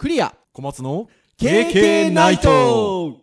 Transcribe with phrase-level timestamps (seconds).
[0.00, 0.34] クリア。
[0.54, 3.18] 小松の KK ナイト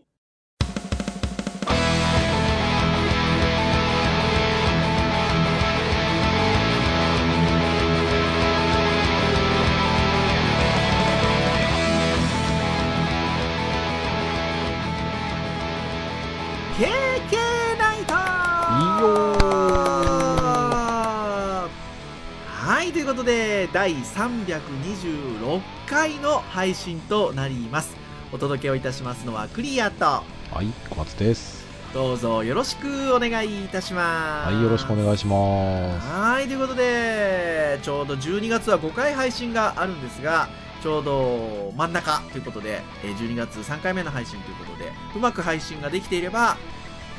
[23.08, 27.96] いということで第326回の配信となります。
[28.34, 30.24] お届けをいたしますのはクリアとは
[30.62, 31.66] い小松です。
[31.94, 34.54] どうぞよろしくお願いいたします。
[34.54, 36.08] はいよろしくお願いします。
[36.08, 40.50] はいということでちょうど12月は5回配信があるんですが
[40.84, 46.58] ちょうど真ん中ということでえー12月3回目の配信ということでうまく配信ができていれば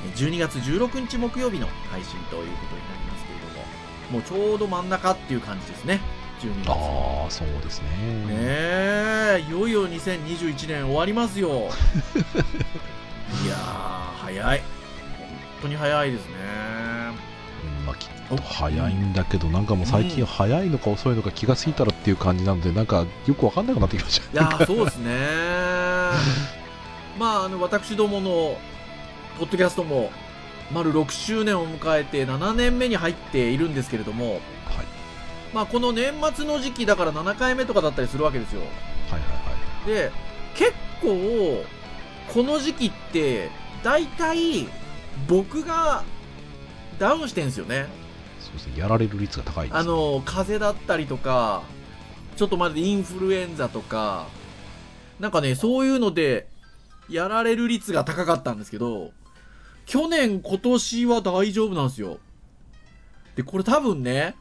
[0.06, 3.07] えー12月16日木曜日の配信ということになります
[4.10, 6.00] ももうちょうど真ん中っていう感じですね。
[6.40, 6.70] 12月。
[6.70, 7.88] ああそうですね。
[7.88, 9.44] ねえ。
[9.48, 11.48] いよいよ2021年終わりますよ。
[13.44, 14.58] いやー早い。
[14.58, 14.66] 本
[15.62, 16.32] 当に早いですね。
[17.80, 25.10] うんまあ、きっと早いんだけどなんかもう最近早いのか遅いのか気がついたらっていう感じなのでなんかよくわかんなくなってきましいやーそうですね。
[27.18, 28.58] まああの私どもの
[29.38, 30.12] ポッドキャストも
[30.72, 34.86] 丸6周年を迎えて7年目に入っているんですけれどもたはい。
[35.54, 38.60] まあこの年末の時期だから7回目とかだったりするわけですよ。
[38.60, 38.70] はい
[39.12, 39.26] はいは
[39.84, 39.86] い。
[39.86, 40.12] で
[40.54, 41.64] 結構
[42.32, 43.50] この時期って
[43.82, 44.68] 大体
[45.26, 46.04] 僕が
[46.98, 47.86] ダウンしてんですよね。
[48.40, 48.74] そうですね。
[48.76, 51.62] やられる率が高いです、ね、あの風邪だったりとか
[52.36, 54.26] ちょっとまでインフルエンザとか
[55.18, 56.46] なんかねそういうので
[57.08, 59.10] やられる率が高かったんですけど
[59.88, 62.18] 去年今年は大丈夫なんですよ。
[63.36, 64.36] でこれ多分ね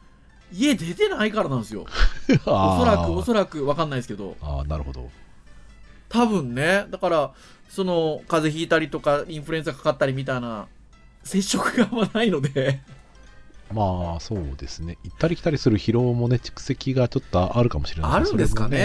[0.52, 1.86] 家出てないからなんですよ。
[2.44, 4.36] おそらくおそらくわかんないですけど。
[4.42, 5.10] ああなるほど。
[6.10, 7.32] 多分ねだから
[7.70, 10.68] その風邪ひいたりとかインフルエンザかかったりみたいな
[11.24, 12.82] 接触があんまないので。
[13.72, 14.98] まあそうですね。
[15.02, 18.78] 行ったり来たりする疲労もね蓄積がちょっとあるかもしれないあるんですかね。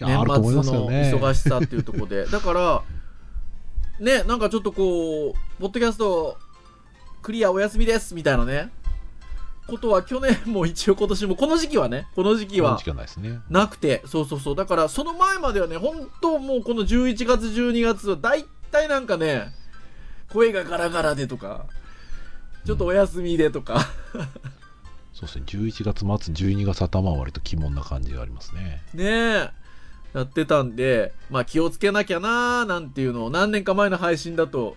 [0.00, 2.26] 年末の忙しさっていうところで。
[2.26, 2.82] だから
[4.02, 6.36] ねなんかちょっとこうポッドキャスト
[7.22, 8.70] クリアお休みですみたいなね。
[9.68, 12.76] ことは去年も一応今年もこの時期はねこの時期は
[13.48, 14.56] なくてそうそうそう。
[14.56, 19.52] だからその前まではね本当もうこの11月12月は大体なんかね
[20.32, 21.66] 声がガラガラでとか
[22.66, 23.86] ちょっとお休みでとか、
[25.12, 25.44] そうですね。
[25.46, 28.82] 11月末12月頭は割と鬼門な感じがありますね。
[28.94, 29.61] ねえ
[30.14, 34.76] やってたんでまあ気をつけなきゃなーなんていうのを何年か前の配信だと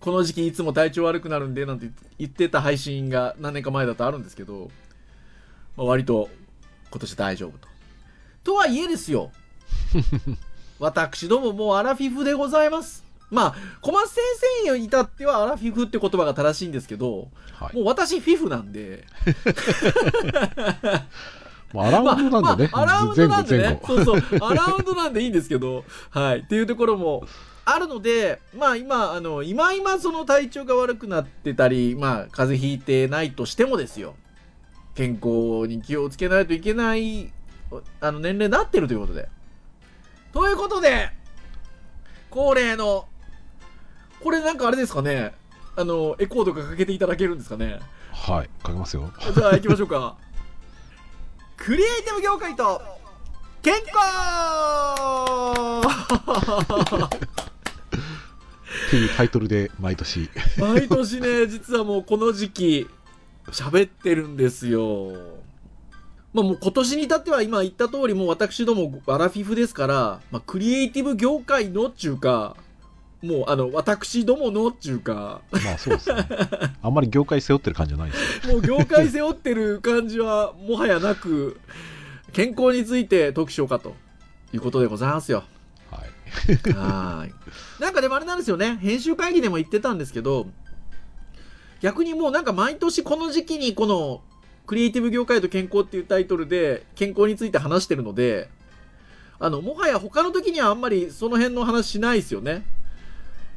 [0.00, 4.70] この時期いつも体調悪くなるんでなんて言ってた配信が何年か前だとあるんですけど、
[5.76, 6.28] まあ、割と
[6.90, 7.68] 今年大丈夫と。
[8.44, 9.32] とはいえですよ
[10.78, 13.04] 私どももうアラフィフでございます。
[13.30, 14.22] まあ小松先
[14.66, 19.04] 生に至ってはアラフィフって言葉が正しいんですけどはいもう私フィフなんで
[20.32, 21.06] まあ
[21.82, 23.80] アラウンドなんでね、まあ、アラウンドなんでね。
[23.84, 24.22] そうそう。
[24.40, 25.84] アラウンドなんでいいんですけど。
[26.10, 26.40] はい。
[26.40, 27.26] っていうところも
[27.64, 34.14] あるのでまあ今あの今今その体調が悪くなってたりまあ風邪ひいてないとしてもですよ。
[34.94, 37.32] 健康に気をつけないといけない
[38.00, 39.28] あの年齢になってるということで。
[40.32, 41.10] ということで
[42.30, 43.06] 恒例の
[44.20, 45.32] これなんかあれですかね。
[45.76, 47.80] あのエコードがかけていただけるんですかね。
[48.12, 48.50] はい。
[48.62, 49.10] かけますよ。
[49.34, 50.16] じゃあ行きましょうか。
[51.56, 52.82] クリエイティブ業界と
[53.62, 53.86] 健康
[58.86, 60.28] っていうタイトルで毎年
[60.58, 62.88] 毎年ね、実はもうこの時期
[63.48, 65.12] 喋ってるんですよ。
[66.32, 72.56] まあもう今年に至っては今言った通りもう私どもアラフィフですから、まあクリエイティブ業界のっちゅうか、
[73.24, 76.26] もうあの私どものっちゅうか、まあそうですね
[76.82, 81.60] あんまり業界背負ってる感じじゃないんですよもう業界背負ってる感じはもはやなく、
[82.32, 83.94] 健康についてトークしようかと
[84.52, 85.44] いうことでございますよ。
[85.90, 87.32] はいはい。
[87.80, 88.76] なんかでもあれなんですよね。
[88.76, 90.46] 編集会議でも言ってたんですけど、
[91.80, 94.22] 逆にもうなんか毎年この時期にこの
[94.66, 98.48] クリエイティブ業界と健康っていうタイトルで健康について話してるので、
[99.38, 102.64] あの、もはや他の時にはあんまりその辺の話しないですよね。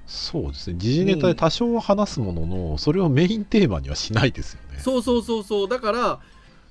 [0.08, 0.78] そうですね。
[0.78, 4.80] 時事ネタで多少話すものの、それをメインテーマにはしないですよね。
[4.80, 5.70] そうそうそうそう。
[5.70, 6.20] だから、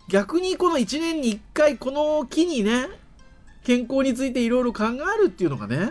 [0.08, 2.88] 逆にこの1年に1回この木にね、
[3.64, 5.90] 健康についていろいろ考えるっていうのがね、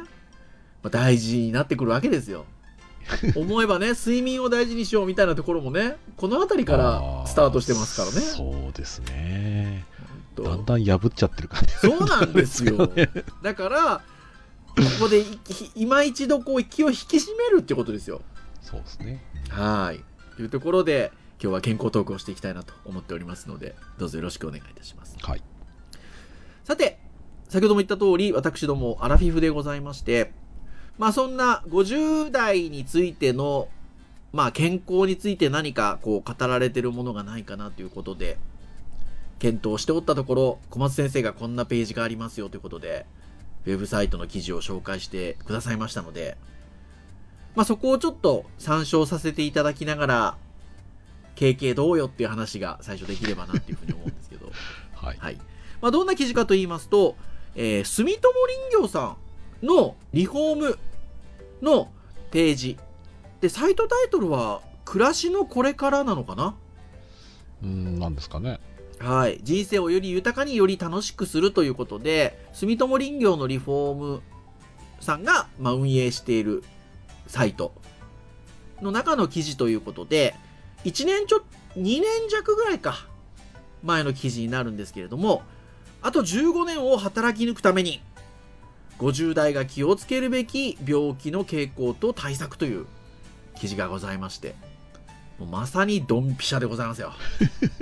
[0.82, 2.46] まあ大事になってくるわけですよ。
[3.36, 8.22] 思えばね、睡眠を大事にしようみたいなところもね、この辺りからスタートしてますからね。
[8.22, 9.86] そうですね。
[10.36, 10.44] と。
[10.44, 12.90] だんだん破っちゃってる感じそうなんですよ。
[13.42, 14.02] だから
[14.76, 15.26] ここでい
[15.76, 18.22] 今一度こう気を引き締めるってことですよ。
[18.62, 19.24] そうですね。
[19.50, 20.04] はい。
[20.36, 21.12] というところで
[21.42, 25.16] 今日は健康トークをしていきたいなと思っておりますのでどうぞよろしくお願いいたします。
[25.22, 25.42] はい。
[26.64, 27.00] さて
[27.48, 30.32] 先ほども言った通り私どもアラフィフでございまして
[30.98, 33.70] まあそんな50代についての
[34.34, 38.38] まあ健康について何かこう語られてるものがないかなということで
[39.40, 43.06] 検討しておったところ小松先生がこんなページがありますよということで
[43.66, 46.38] ウェブサイトの記事を紹介してくださいましたので
[47.56, 50.38] まあそこをちょっと参照させていただきながら
[51.36, 54.52] 経験どうよっていう話が最初できればなっていうふうに思うんですけど
[54.96, 55.38] はいはい。
[55.82, 57.16] まあ、どんな記事かと言いますと、
[57.56, 58.22] えー住友
[58.72, 59.18] 林業さ
[59.62, 60.80] んのリフォーム
[61.62, 61.92] の
[62.32, 62.78] ページ。
[63.42, 66.56] で、サイトタイトルは、暮らしのこれからなのかな？
[67.64, 68.60] うんなんですかね
[69.00, 69.40] はい。
[69.44, 74.22] 人生をより豊かにより楽しくするということで、住友林業のリフォーム
[75.00, 76.64] さんが、まあ、運営している
[77.28, 77.74] サイト
[78.82, 80.36] の中の記事ということで、
[80.86, 81.44] 1年ちょ、
[81.76, 83.08] 2年弱ぐらいか、
[83.84, 85.44] 前の記事になるんですけれども、
[86.02, 88.02] あと15年を働き抜くために、
[89.00, 92.86] 50代が気をつけるべき病気の傾向と対策という
[93.60, 94.56] 記事がございまして、
[95.40, 97.14] もうまさにドンピシャでございますよ。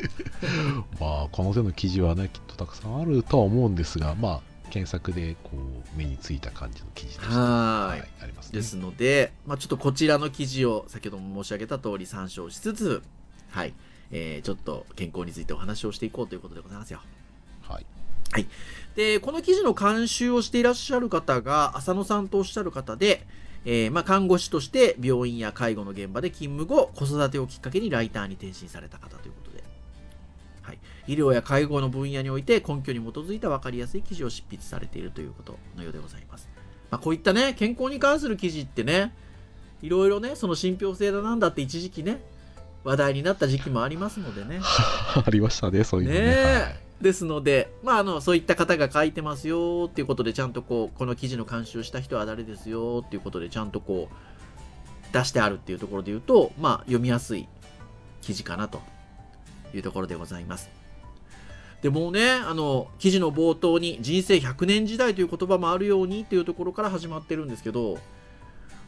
[1.00, 8.60] まあこの手の記事はねきっとたくさんあるとは思うんですがまあ検索でこう目についた感じの記事でしたはーいありますね。
[8.60, 13.04] ですので、まあ、ちょっとこちらの記事を先ほども申し上げた通り参照しつつ、
[13.52, 13.74] はい、
[14.12, 17.02] えーちょっと健康についてお話をしていこうということでございますよ。
[17.62, 17.86] はい。
[18.96, 23.26] で、この記事の監修をしていらっしゃる方が、浅野さんとおっしゃる方で、
[23.66, 29.64] えーまあ、看護師として病院や介護の現場で勤務後、子育てをきっかけにライターに転身された方ということで、
[30.62, 36.50] はい、医療や介護の分野において根拠に基づいた分かりやすい記事を執筆されているということのようでございます。
[36.92, 39.14] まあ、こういったね、健康に関する記事ってね、
[39.82, 42.22] いろいろね、その信憑性だなんだって一時期ね、
[42.84, 44.60] 話題になった時期もありますのでね。
[45.16, 46.20] ありましたねそういうのね。
[46.20, 57.48] ねですので、まあ、あのそういった方が書いてますよっていうことでちゃんとこうこの記事の監修した人は誰ですよっていうことでちゃんとこう出してあるっていうところで言うと、まあ、読みやすい
[58.22, 58.82] 記事かなと
[59.76, 60.70] いうところでございます。
[61.84, 67.98] でもうね、あの記事の冒頭に人生100年時代という言葉もあるようにっていうところから始まってるんですけど、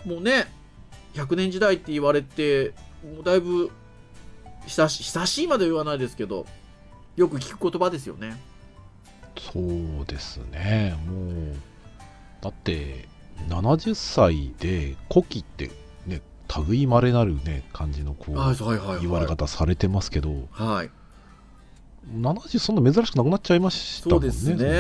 [0.06, 0.46] もうね、
[1.14, 2.74] 100年時代って言われて、
[3.04, 3.70] もうだいぶ
[4.66, 6.46] 久し久しいまで言わないですけど、
[7.16, 8.38] よく聞く言葉ですよね。
[9.38, 11.56] そうですねもう
[12.42, 13.06] だって
[13.50, 15.70] 70歳で古希って
[16.06, 16.22] ね
[16.70, 20.90] 類まれなるね感じのこうはいはいはい、言われ方されてますけどはい。
[22.14, 24.76] 70そんな珍しくなくなっちゃいましたもんねそうですね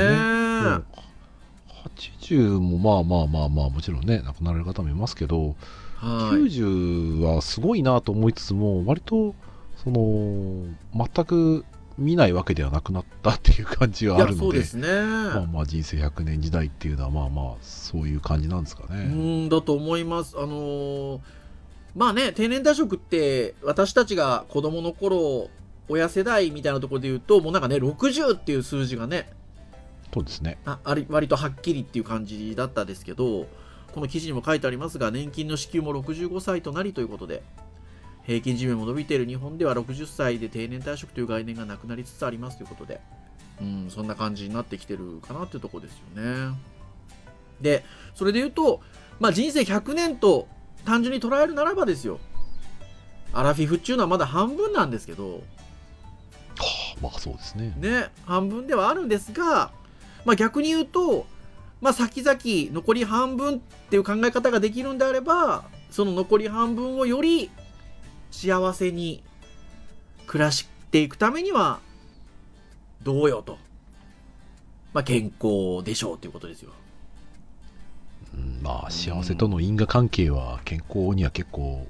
[1.99, 5.55] 80もまあまあまあまあもちろんね亡くなられる方もいますけど、
[5.97, 6.45] はい。
[6.45, 9.35] 90はすごいなと思いつつも割と
[9.83, 11.65] その全く
[11.97, 14.87] 見ないわけではなくなったっていう感じはいあや、るのでそうですね。
[14.87, 19.05] まあまあ人生100年時代っていうのはまあまあそういう感じなんですかうね。
[19.05, 20.35] んだと思います。
[20.37, 21.19] あのー
[21.95, 25.49] まあね、定年退職って私たちが子供の頃、
[25.87, 29.29] 親世代みたいなところで言うと、もうなんかね、60っていう数字がね、
[30.13, 30.57] そうですね。
[30.65, 33.47] ああり割とはっきりっていう感じだったですけど、
[33.93, 37.43] この記事にも書いてありますが、年金の支給も65歳となりということで、
[38.25, 42.99] 平均寿命も伸びている日本では60歳で定年退職という概念がなくなりつつありますということで、
[43.61, 46.57] うん、そんな感じになってきてるかなっていうところですよね。
[47.61, 48.81] で、それで言うと、
[49.19, 50.47] まあ、人生100年と
[50.85, 52.19] 単純に捉えるならばですよ、
[53.31, 55.39] アラフィフっていうのはまだ半分なんですけど、は
[56.97, 57.73] あまあそうですね。
[57.77, 59.71] ね、半分ではあるんですが、
[60.25, 61.27] まあ、逆に言うと、
[61.81, 62.39] まあ、先々
[62.73, 67.51] 残り半分っていう考え方ができるんであればその残り半分をより
[68.35, 69.23] 幸せに
[70.27, 71.79] 暮らしていくためには
[73.01, 73.57] どうよと、
[74.93, 76.71] まあ、健康でしょうということですよ。
[78.33, 81.87] うんまあ幸せとの因果関係は健康には結構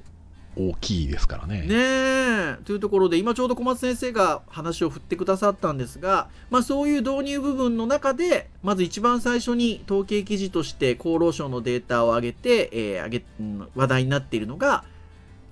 [0.56, 1.62] 大きいですからね。
[1.62, 14.86] ねえというところで今ちょうど小松先生が話を振ってくださったんですが、まあ、そういう導入部分の中でまず一番最初に統計記事として厚労省のデータを上げて、えー上げうん話題になっているのが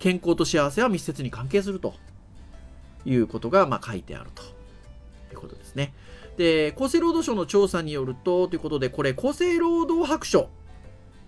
[0.04, 1.94] 健康と幸せは密接に関係すると。
[3.06, 4.44] いうことがま書いてあると。
[5.32, 5.94] いうことですね。
[6.36, 10.50] で厚生労働省の調査によるとということでこれ厚生労働白書。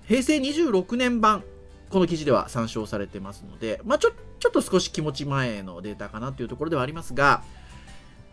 [0.10, 1.46] 平成26年版。
[1.89, 7.44] この記事では参照されてますので、まあ、ちょちょっと少し気持ち前のデータかなというところではありますが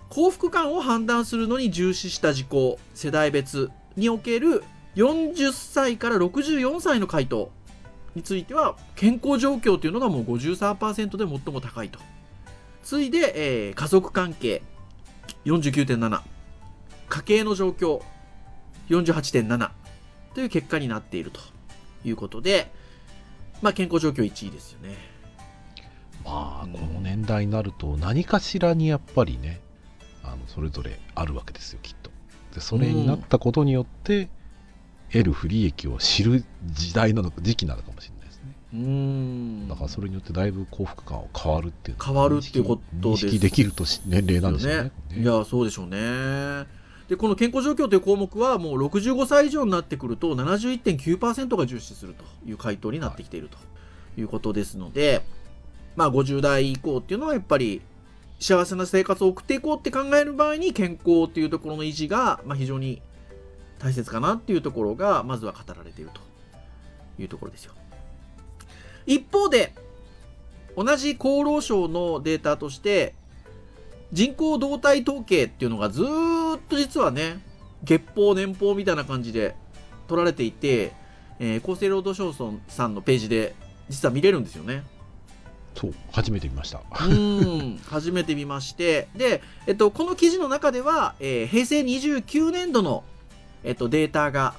[0.08, 4.64] 幸福感を判断するのに重視した事項世代別における
[4.96, 7.50] 40歳から64歳の回答。
[8.14, 11.98] については健康状況というのがもう53%で最も高いと。
[12.82, 14.62] 次いで、えー家族関係。
[15.44, 16.20] 49.7
[17.08, 18.02] 家計の状況。
[18.88, 19.70] 48.7
[20.34, 21.40] という結果になっていると
[22.04, 22.70] いうことで、
[23.60, 24.96] まあ、健康状況1位ですよね。
[26.24, 29.60] まあこの年代になると何かしらにやっぱりね
[30.22, 32.10] あのそれぞれあるわけですよきっと。
[32.54, 34.28] でそれになったことによって、
[35.12, 38.54] 得る不利益を知る時代なのか時期なのかもしれないですね。
[38.72, 39.68] うーん。
[39.68, 44.92] だからそれによってだいぶ幸福感は変わるっていうの変わるっていうことです認識できるとし年齢なんでしょうね。
[45.14, 46.66] いやそうでしょうね。
[47.08, 53.58] でこの健康状況という項目はもう65歳以上になってくると71.9%が重視するという回答になってきていると
[54.18, 55.22] いうことですので、
[55.94, 57.82] まあ50代以降っていうのはやっぱり
[58.40, 63.02] 幸せな生活を送っていこうって考える場合に健康っていうところの維持が、まあ、非常に
[63.82, 66.20] 大切かなっていうところがまずは語られていると
[67.20, 67.72] いうところですよ。
[69.06, 69.72] 一方で
[70.76, 73.14] 同じ厚労省のデータとして
[74.12, 77.40] 人口動態統計っていうのがずーっと実はね
[77.82, 79.56] 月報年報みたいな感じで
[80.06, 80.92] 取られていて、
[81.38, 82.32] えー厚生労働省
[82.68, 83.54] さんのページで
[83.88, 84.84] 実は見れるんですよね。
[85.74, 93.04] そう初めて見ましたうーん初めて見ましてで、えっと、この記事の中では、えー平成29年度の、
[93.64, 94.54] えっと、データが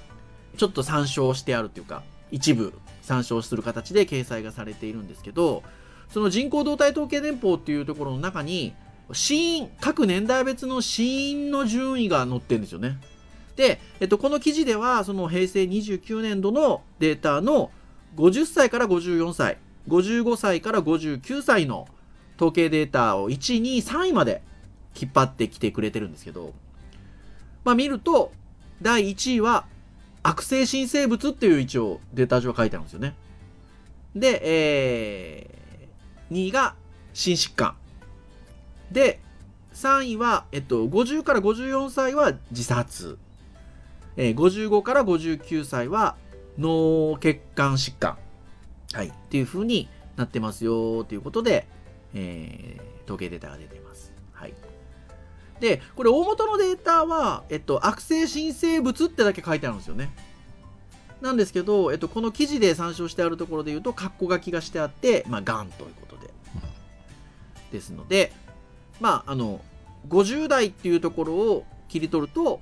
[0.57, 5.63] ちょっと参照してあるというか一部参照する形で掲載がされているんですけど
[6.09, 8.73] その人口動態統計年報っていうところの中に
[9.11, 12.97] 死因各年代別の死因の順位が載ってるんですよね。
[13.55, 17.71] で、えっと、この記事ではその平成29年度のデータの
[18.15, 19.57] 50歳から54歳
[19.87, 21.87] 55歳から59歳の
[22.37, 24.41] 統計データを1、2、3位まで
[24.99, 26.53] 引っ張ってきてくれてるんですけど、
[27.63, 28.31] まあ見ると、
[28.83, 29.65] 第1位は
[30.23, 33.15] 悪性新生物っていう一応データ上書いてあるんですよね。
[34.15, 36.75] で、えー、2位が
[37.13, 37.75] 心疾患。
[38.91, 39.19] で、
[39.73, 43.17] 3位は、えっと、50から54歳は自殺。
[44.17, 46.15] えー、55から59歳は
[46.59, 48.17] 脳血管疾患。
[48.93, 49.07] はい。
[49.07, 51.67] っていう風になってますよということで、
[52.13, 53.82] えー、統計データが出てます。
[55.63, 60.13] で、これ大元のデータは、えっと、悪性新生物ってだけ書いてあるんですよね。
[61.21, 66.33] なんですけど、えっと、この記事で参照してあるところで言うと、括弧書きがしてあって、まあ、がんということで。
[67.71, 68.33] ですので、
[68.99, 69.61] まあ、あの、
[70.09, 72.59] 50代っていうところを切り取ると、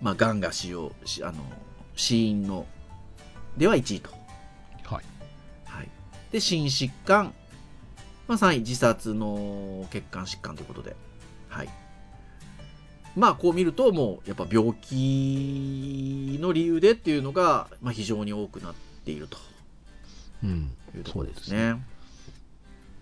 [0.00, 1.44] まあ、がんが使用し、あの、
[1.94, 2.64] 死因の、
[3.58, 4.08] では1位と。
[4.84, 5.04] はい
[5.66, 5.88] はい。
[6.32, 7.34] で、心疾患。
[8.26, 10.96] まあ、3位、自殺の血管疾患ということで。
[11.48, 11.68] はい。
[13.16, 18.74] まあ、こう見ると、もう、やっぱ病気の理由でっていうのが、まあ、非常に多くなっ
[19.04, 19.38] ていると
[20.44, 21.82] うんいうところですそうね。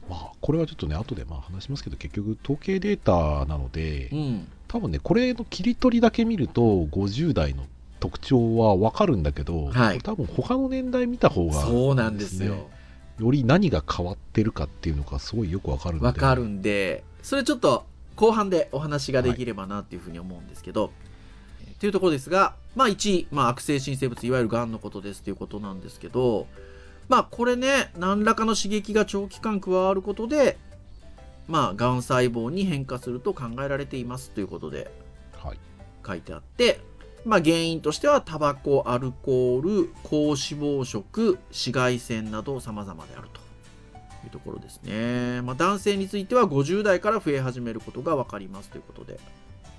[0.09, 4.49] まあこれはちょっとね後でまあ話しますけど結局統計データなので、うん。
[4.69, 7.65] 多分ねこれの切り取りだけ見ると50代の
[8.01, 12.69] 特徴は分かるんだけど、はい多分他の年代見た方がそうなんですよ。
[13.19, 17.87] より何が変わってるかっていうのがすごいよく分かるんでわかるんで、それちょっと
[18.17, 20.91] 後半でお話ができればなっていうふうに思うんですけど、
[21.63, 26.47] えーというところですが、まあ1位、まあ悪性新生物、いわゆる癌のことですということなんですけど、
[27.09, 30.57] まあこれね、何らかの刺激が長期間加わることで、
[31.49, 34.91] まあ癌細胞に変化すると考えられていますということで
[35.37, 35.59] はい
[36.05, 36.81] 書いてあって、
[37.25, 43.46] まあ原因としてはタバコ、アルコール、高脂肪食、紫外線など様々であると。
[44.27, 45.43] いうところですね。
[45.43, 49.19] まあ、男性については50代から増え始めることが分かりますということで。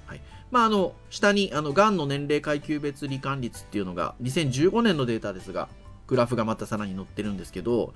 [0.06, 0.22] はい。
[0.52, 5.70] まあ、あの、下に、あの、がんの年齢階級別罹患率っていうのが、2015年のデータですが、
[6.08, 7.94] グラフがまたさらに載ってるんですけど、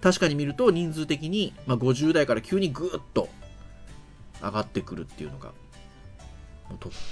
[0.00, 3.28] 確かに見ると人数的に、まあ、50代から急にぐっと
[4.42, 5.52] 上がってくるっていうのが、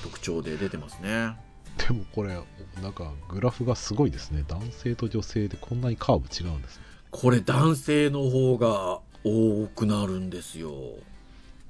[0.02, 1.36] 特徴で出てますね。
[1.78, 2.38] でもこれ
[2.82, 10.72] なんかグラフがすごいですね男性と女性でこんなにカーブ違うんですねこれ男性の方が多くなるんですよ。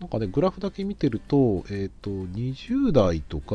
[0.01, 3.55] なんかねグラフだけ見てると,、えー、と20代とか、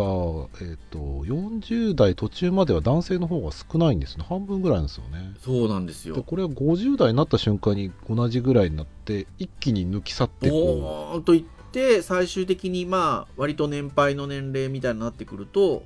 [0.61, 6.15] えー、と40代途中までは男性の方が少ないんですね半分ぐらいなんですよねそうなんですよ。
[6.15, 15.83] でこれは50代になった瞬間に同じぐらいになって一気に抜き去ってこおーんと言って最終的にまあ割と年配の年齢みたいになってくると、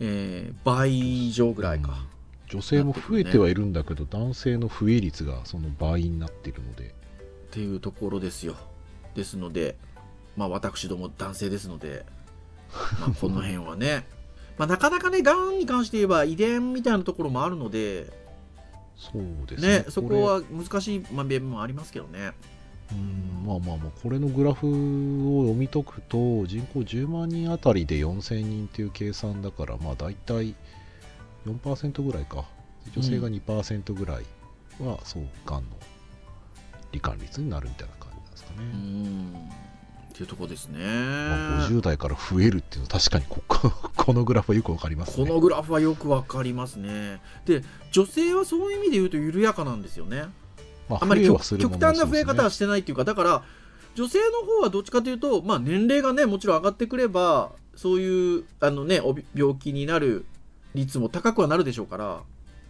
[0.00, 2.17] えー倍以上ぐうらいか、うん
[2.50, 6.84] 女性も増えてはいるんだけど、男性の増え率がその倍になっているので。
[6.84, 8.56] っていうところですよ。
[9.14, 9.76] ですので
[10.36, 12.06] まあ私ども男性ですので、
[13.00, 14.06] まあ、この辺はね。
[14.56, 18.12] まあなかなかねがんに関して言えば遺伝みたいなところもあるので
[18.96, 19.68] そうですね。
[19.80, 22.32] ねそこは難しいまあ面もありますけどね。
[22.90, 24.66] うんまあまあまあこれのグラフ
[25.38, 30.54] を読み解くと人口10万人あたりで4000人っていう計算だからまあ大体
[31.46, 32.44] 4%ぐらいか。
[32.94, 34.24] 女性が2%ぐらい
[34.80, 35.68] は、そうがんの
[36.92, 39.50] 罹患率になるみたいな感じなんですかね、うん。
[40.10, 45.26] っていうとこですね、まあ、50代から増えるっていうのは確かにここ このグラフはよくわかりますね。
[45.26, 47.20] このグラフはよくわかりますね。
[47.44, 50.24] で女性はそういう意味で言うと緩やかなんですよね。
[50.88, 53.42] まああんまり極端な増え方はしてないっていうかだから
[53.94, 59.00] 女性の方はどっちかというと、まあ、年齢がねもちろん上がってくればそういうあの、ね、
[59.34, 60.24] 病気になる
[60.78, 62.22] 率も高くはなるでしょうから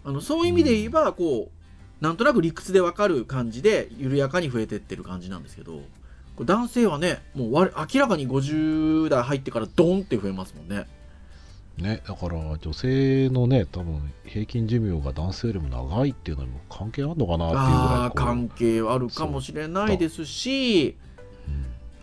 [0.04, 5.80] あのそういう意味で言えば、こうなんとなく理屈でわかる感じで緩やかに増えてってる感じなんですけど
[6.40, 10.86] 男性はねもうわ明らかに50代入ってからドンって増えますもんね。
[11.76, 21.07] ね、だから女性のね多分平均寿命が男性よりも長いっていうのにも関係あるのかなっていうぐらい関係あるかもしれないですしうん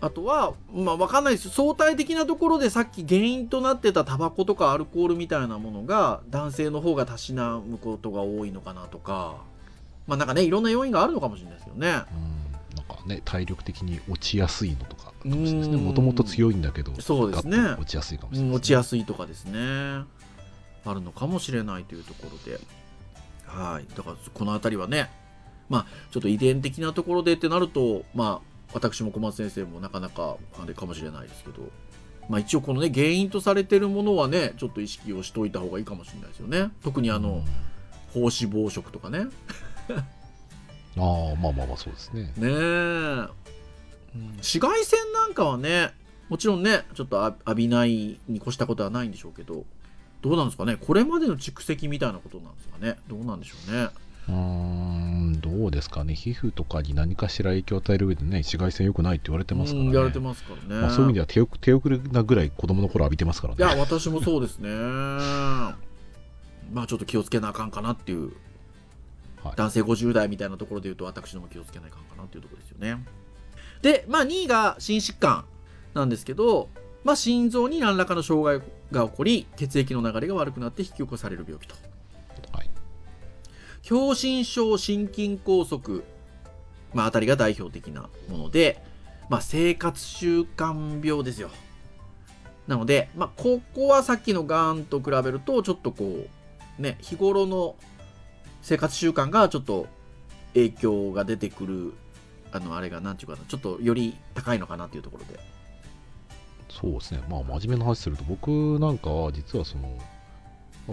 [0.06, 1.50] あとは、まあ、わかんないです。
[1.50, 9.38] 相対的なところでさっき原因となってたタバコとかアルコールみたいなものが男性の方がたしなむことが多いのかなとか。
[10.06, 11.88] まあなんかねいろんな要因があるのかもしれないですけどね。
[11.88, 12.76] うん。
[12.76, 15.06] なんかね体力的に落ちやすいのとか。
[15.06, 15.86] かもしれないですねうん。
[15.86, 17.58] もともと強いんだけどそうですね。
[17.58, 19.60] 落ちやすいかもしれうんない落ちやすいとかですね。
[19.60, 22.60] あるのかもしれないというところで。
[23.48, 23.88] はい。
[23.98, 25.10] だからこの辺りはね
[25.68, 31.70] まあちょっと遺伝的なところでってなるとまあ私も小松先生もなかなかあれかもしれないですけど。
[32.28, 36.72] まあ一応このね原因とされてるものはねちょっと意識をしといた方がいいかもしれないですよね。
[36.84, 37.44] 特にあの、
[38.16, 39.20] 高脂肪食とかね。
[39.20, 39.94] う
[41.00, 42.24] んああまあまあまあそうですね。
[42.24, 43.30] ねえ、うん。
[44.38, 45.92] 紫外線なんかはね
[46.30, 49.64] もちろんねちょっとあ浴びないに越したことはないんでしょうけど
[50.24, 50.78] どうなんですかね？
[50.78, 52.98] これまでの蓄積みたいなことなんですかね？
[53.08, 53.90] どうなんでしょうね？
[54.30, 55.05] うーん
[55.38, 56.16] どうですかね。
[56.16, 59.88] 皮膚とかに何かしら影響を与える上でね紫外線良くないって言われてますからね。
[59.88, 64.70] うん言われてますからね、まあ、そういう意味では手遅手遅れなぐらい子供の頃浴びてますからいやね私もそうですね。
[66.74, 68.32] まあちょっと気をつけなあかんかなっていう、
[69.44, 69.54] はい。
[69.56, 73.06] 男性50代みたいなところで言うと私ども気をつけないかんかなっていうところですよね。
[73.82, 75.46] でまあ2位が心疾患
[75.94, 76.70] なんですけど
[77.04, 81.76] まあ心臓に何らかの障害が起こり血液の流れが悪くなって引き起こされる病気と。
[81.76, 81.85] はい
[83.88, 86.02] 狭心症心筋梗塞、
[86.96, 88.82] まあ、あたりが代表的なもので、
[89.30, 91.52] まあ、生活習慣病ですよ。
[92.68, 96.26] なので、まあ、ここはさっきのがんと比べると、ちょっとこ
[96.80, 97.76] う、ね、日頃の
[98.64, 99.86] 生活習慣がちょっと
[100.56, 101.94] 影響が出てくる、
[102.52, 105.40] あの、あれが、なんていうかな、ちょっとより高いのかなっていうところで。
[106.70, 109.98] そうですねまあ真面目な話すると僕なんかは実はその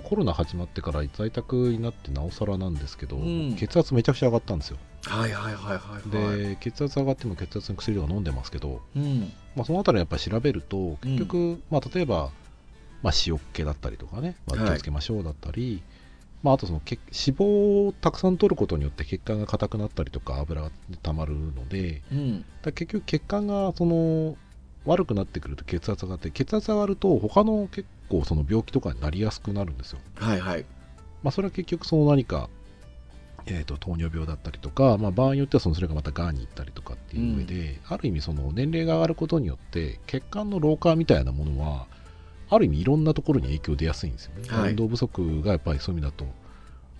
[0.00, 6.46] コロナ始まってから在宅になってなおさらなんですけど、うん血圧めちゃくちゃ上がったんですよはいはいはいはいはい。
[6.50, 9.32] で血圧上がっても血圧の薬とか飲んでますけど、うん。
[9.56, 12.30] まあ、そのあたりやっぱり調べると結局、まあ、例えば、
[13.02, 15.82] まあ、塩っ気だったりとかね、まあ、はい気をつけましょうだったり、
[16.42, 20.70] まあ、あとその血脂肪をたくさん取ることによって血管が硬くなったりとか油が
[21.02, 22.40] 溜まるのでうん。
[22.40, 24.36] だから結局血管がその
[24.84, 29.98] 悪くなってくると血圧上がって血圧上がると他の結構その病気とかになりやすくなるんですよ。
[30.16, 30.66] はいはい。
[31.22, 32.50] まあ、それは結局その何か、
[33.46, 41.86] えー、と糖尿病だったりとか、まあ、場合によってはそのそれがまたがんに行ったりとかっていう上で、ある意味その年齢が上がることによって血管の老化みたいなものは
[42.50, 46.26] ある意味いろんなところに影響出やすいんですよね、はい運動不足がやっぱりそういう意味だと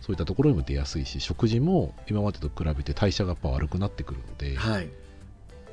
[0.01, 4.89] そういったところにも出やすいし食事も今までと比べて代謝がやっぱ悪くなってくるので、はい。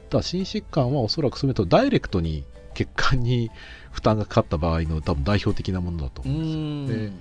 [0.10, 3.52] だ心疾患はおそらくそういう意味だとダイレクトに血管に
[3.92, 7.00] 負担がかかった場合の多分代表的なものだとう思うんですよ。
[7.00, 7.20] でん。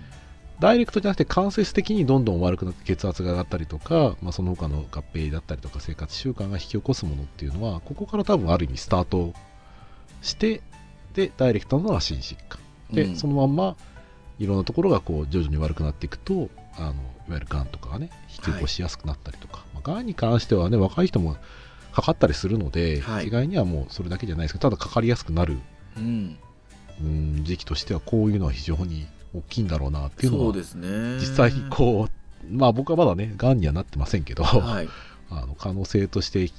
[0.60, 9.34] ダイレクトじゃなくて間接的にどんどん悪くなって血圧が上がったりとか、まあ、その他の合併だったりとか生活習慣が引き起こすものっていうのはここから多分ある意味スタート
[10.20, 10.62] して
[11.14, 12.60] でダイレクトなのは心疾患。
[12.90, 13.16] で、うん。
[13.16, 13.76] そのまんま
[14.38, 16.94] いろんなところがこう徐々に悪くなっていくとあのいわ
[17.30, 21.36] ゆるがんとかがね引き起こしやすくなったりとか、まあ、がんに関してはね若い人も
[21.92, 23.28] かかったりするので、はい。
[23.28, 25.58] 意外にはもうそれだけじゃないですけどただかかりやすくなる
[27.00, 27.06] うん。
[27.06, 31.18] うん時期としてはこういうのは非常に大きいんだろうなっていうのはそうですね。
[31.18, 34.88] 実際こうまあ僕はまだねがんにはなってませんけど、はい。
[35.30, 36.50] あの可能性として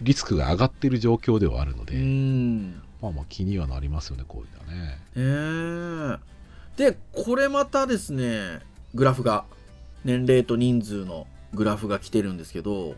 [0.00, 2.82] リスクが上がっている状況ではあるので、うん。
[3.00, 6.20] まあまあ気にはなりますよねこういうのはねね
[6.78, 8.60] えでこれまたですね
[8.94, 9.44] グラフが
[10.04, 12.94] 年齢と人数のグラフが来てるんですけど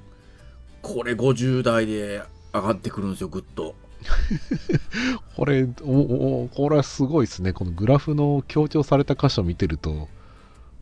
[0.83, 2.23] これ50代で
[2.53, 3.75] 上がってくるんですよぐっと
[5.37, 7.53] これおおこれはすごいですね。
[7.53, 10.09] このグラフの強調された箇所を見てると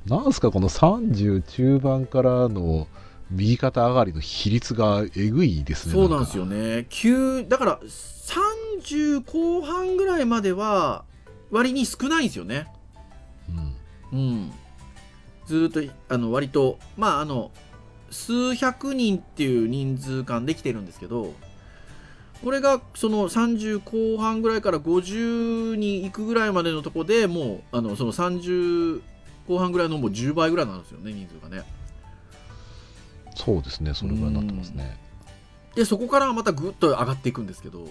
[0.07, 2.87] なんすかこの30中盤からの
[3.31, 5.94] 右肩上がりの比率がえぐいですね。
[5.94, 6.87] そうなんですよね。
[6.90, 11.05] 急だから30後半ぐらいまでは
[11.50, 12.68] 割に少ないんですよね。
[14.12, 14.18] うん。
[14.18, 14.52] うん。
[15.46, 17.50] ずーっとあの割とまああの
[18.11, 21.35] 数百人っていう人数間できてるんですけど
[22.42, 29.03] これがその30後半ぐらいから50に行くぐらいまでのとこでもうあのその30
[29.49, 31.64] 後半ぐらいのもう10倍ぐらいなんですよね人数がね。
[33.35, 34.99] そうですねそれぐらいになってますね。
[35.75, 37.87] でそこからまたぐっと上がっていくんですけど。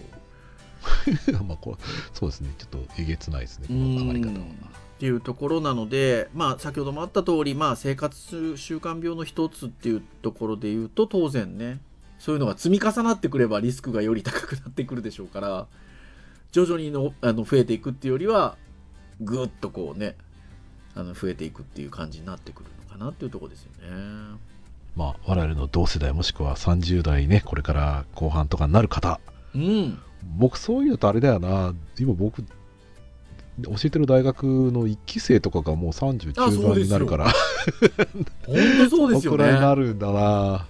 [1.48, 1.78] まあこれ
[2.14, 4.46] そうですねちょっとえげつないですねこの上がり方は。
[4.46, 11.80] うんっていうところなので、まあ、先ほどもあった通り、まあ、生活習慣病の一つっていうところで言うと当然ね
[12.20, 15.68] そういうのが積み重なってくればリスクがより高くなってくるでしょうから
[16.52, 18.56] 徐々にのあの増えていくっていうよりは
[19.22, 20.16] ぐっとこうね
[20.96, 24.38] あの増えていくっていう感じになってくるのかなっていうところですよね。
[24.96, 29.20] まあ我々の同世代もしくは30代ねこれから後半とかになる方。
[29.54, 30.00] うん、
[30.38, 31.74] 僕そういうのとあれだよな。
[32.00, 32.44] 今僕
[33.64, 37.26] 教えてる大学の1期生とかがもう30あ中盤になるから。
[38.46, 39.76] 本当そうですよ これになね。
[39.76, 40.66] るんだな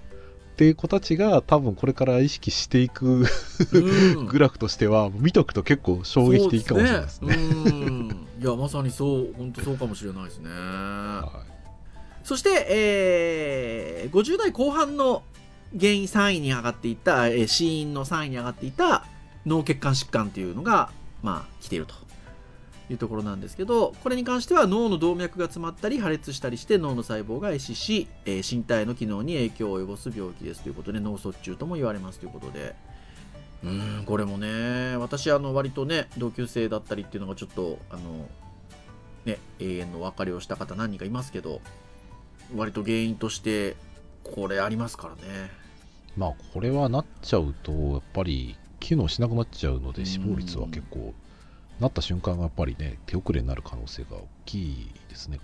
[0.56, 3.26] っていう子たちが多分これから意識していく
[3.74, 4.26] うん。
[4.26, 7.34] グラフとしては見とくと結構衝撃的かもしれないですね。
[7.34, 7.46] すね。
[7.46, 8.28] うん。
[8.42, 10.50] いやまさにそう本当そうかもしれないですね。
[10.50, 11.44] は
[12.24, 15.24] そして、えー50代後半の
[15.78, 19.06] 原因3位に上がっていた、えー死因の3位に上がっていた
[19.46, 20.90] 脳血管疾患っていうのが、
[21.22, 21.96] まあ、来ていると
[22.90, 30.62] いうところなんですけど、これに関しては脳の動脈が詰まったり破裂したりして脳の細胞が壊死し、えー身体の機能に影響を及ぼす病気です。
[30.62, 32.76] ということで、脳卒中とも言われますということで、
[33.64, 38.30] うん、これもね、私、あの、割とね、同級生だったりっていうのがちょっと、あの、
[39.26, 41.62] ね、永遠の別れをした方何人かいますけど、
[42.56, 43.76] 割と原因として
[44.24, 45.52] これありますからね。
[46.16, 51.14] まあこれはなっちゃうとやっぱり機能しなくなっちゃうので死亡率は結構
[51.80, 55.38] なった瞬間がやっぱりね手遅れになる可能性が大きいですね。
[55.38, 55.42] ね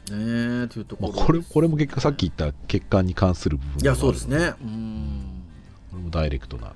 [0.66, 1.14] えというところ。
[1.14, 4.54] まあ、これこれも結果さっき言った血管に関する部分いやそうですね。
[4.62, 5.44] うん。
[5.92, 6.74] これもダイレクトな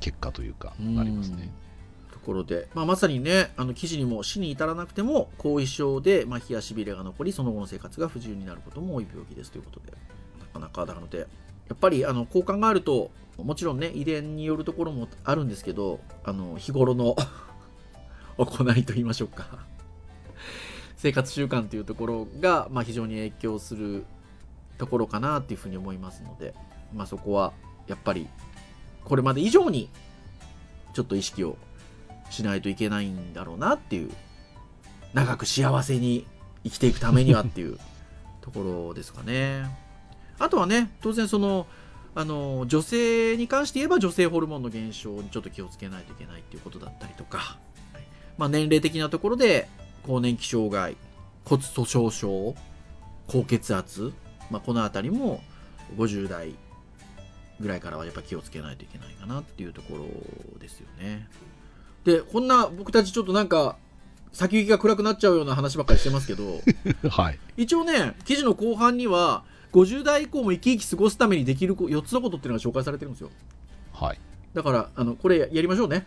[0.00, 1.50] 結果というかうんなりますね。
[2.12, 9.92] ところで、まあ、まさにねあの記事にも死に至らなくても後遺症で麻痺やしびれが残りその後の生活が不自由になることも多い病気ですということで
[10.42, 11.26] なかなかなのでや
[11.74, 17.14] っぱりあのこう考えるともちろんね遺伝によるところもあるんですけどあの日頃の
[18.36, 19.58] 行いと言いましょうか。
[20.96, 24.04] 生活習慣というところが、まあ、非常に影響する
[24.78, 26.54] ところかなっていうふうに思いますので、
[26.92, 27.52] まあ、そこは
[27.86, 28.28] やっぱり
[29.04, 29.90] これまで以上に
[30.94, 31.56] ちょっと意識を
[32.30, 34.10] しないといけないんだろうなっていう
[35.12, 36.26] 長く幸せに
[36.64, 37.78] 生きていくためにはっていう
[38.40, 39.64] ところですかね。
[40.38, 41.66] あとはね当然その
[42.16, 47.58] あの女性に関して言えば女性ホルモンの減少にちょっと気をつけないといけないっていうことだったりとか、
[48.38, 49.68] まあ、年齢的なところで
[50.06, 50.96] 更年期障害
[51.44, 52.54] 骨粗しょう症
[53.26, 54.12] 高血圧、
[54.50, 55.40] まあ、この辺りも
[55.96, 56.54] 50代
[57.60, 61.28] ぐらいからはやっぱ気をつけないといけないかなっていうところですよね。
[62.04, 63.76] でこんな僕たちちょっとなんか
[64.32, 66.60] 先行きが暗くなっちゃうような話ばっかりしてますけど
[67.08, 67.38] はい。
[67.56, 73.30] 一応ね記事の後半には50代以降も生き生き過ごすためにできる4つのことっていうのが紹介されてるんですよ
[73.92, 74.18] はい。
[74.52, 76.06] だからあのこれやりましょうね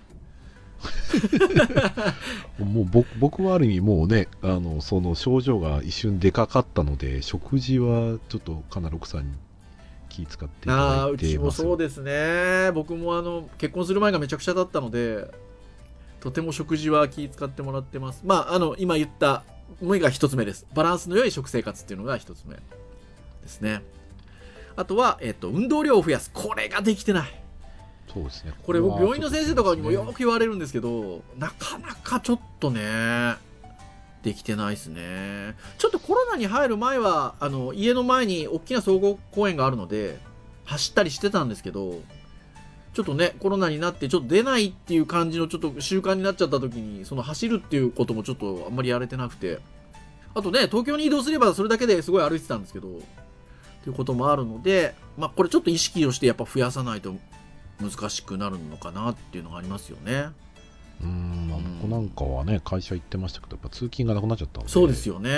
[2.60, 9.34] もう僕僕はある意味もうねあのその症状が一瞬でかかったので食事はちょっとかなり奥さんに
[10.10, 12.72] 気使っていたああだいうちもそうですね。
[12.74, 15.32] 僕もあの結婚する前がめちゃくちゃだったので
[16.20, 18.22] とても食事は気使ってもらってます。
[18.26, 19.44] まああの今言った
[19.82, 20.66] もうが一つ目です。
[20.74, 22.62] バランスの良い食生活っていうのが一つ目で
[23.48, 23.84] すね。
[24.76, 26.32] あとは、えっと運動量を増やす。
[26.34, 27.47] これができてない。
[28.13, 28.54] そうですね。
[28.63, 33.36] これ僕は病院の先生とかにもよく言われるんですけどなかなかちょっとね
[34.24, 35.56] できてないですね。
[35.78, 40.17] ちょっとコロナに入る前はあの家の前に大きな総合公園があるので
[40.65, 42.02] 走ったりしてたんですけど
[42.93, 49.60] ちょっとねコロナになってちょっと出ないっていう感じのちょっと習慣になっちゃった時にその走るっていうこともちょっとあんまりやれてなくて
[50.34, 52.91] あとね東京に移動すればそれだけですごい歩いてたんですけどっ
[53.84, 57.15] ていうこともあるのでまあこれちょっと意識をしてやっぱ増やさないと
[57.82, 60.30] 難しくなるのかなっていうのがありますよね。
[61.02, 65.30] うーんまあ僕なんかはね会社行ってましたけどやっぱ通勤がなくなっちゃったのでそうですよね。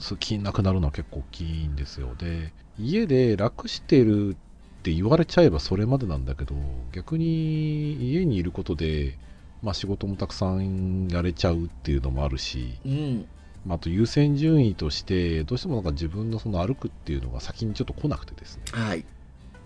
[0.00, 2.14] 通勤なくなるのは結構大きいんですよ。
[2.16, 4.36] で家で楽してる
[4.80, 6.54] って言われちゃえばそれまでなんだけど
[6.92, 9.18] 逆に家にいることで
[9.62, 13.26] まあ、仕事もたくさんやれちゃうっていうのもあるし、うん。
[13.64, 18.62] まあ、あと優先順位としてどうしてもなんか自分のその歩くっていうのが先にちょっと来なくてですね。
[18.70, 19.04] はい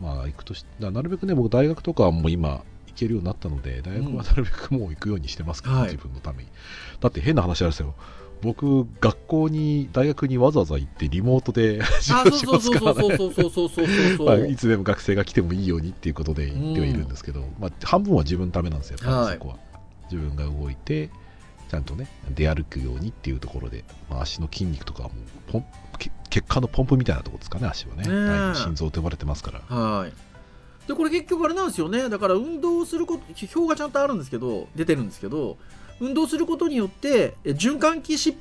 [0.01, 5.85] まあ行くとしななるべくね僕大学とかはもう今行けるようになったので大学はなるべくもう行くようにしてますけど、はい。
[5.85, 6.49] 自分のために。
[7.01, 7.95] だって変な話あるんですよ。
[8.43, 12.95] 僕学校に大学にわざわざ行ってリモートで仕あ事しますから
[14.39, 14.49] ね。
[14.51, 19.59] いつでも学生が来てもいいようにっていうことで言ってはいるんですけど、まあ、半分は自分のためなんですよ、やっぱりそこは。
[20.11, 21.11] 自分が動いて、
[21.71, 25.15] ちゃんとね、出歩くようにっていうところで、まあ、足の筋肉とかはも
[25.51, 25.69] うポンけ
[26.31, 28.05] 血管のポンプみたいなところですかね、足はね。
[28.05, 29.77] ね心臓と呼ばれてますから。
[29.77, 30.13] はい。
[30.87, 32.09] でこれ結局あれなんですよね。
[32.09, 35.57] だから運動すること表がちゃんとあるんですけど出てるんですけど
[36.01, 38.37] 運動することによってえ循環器疾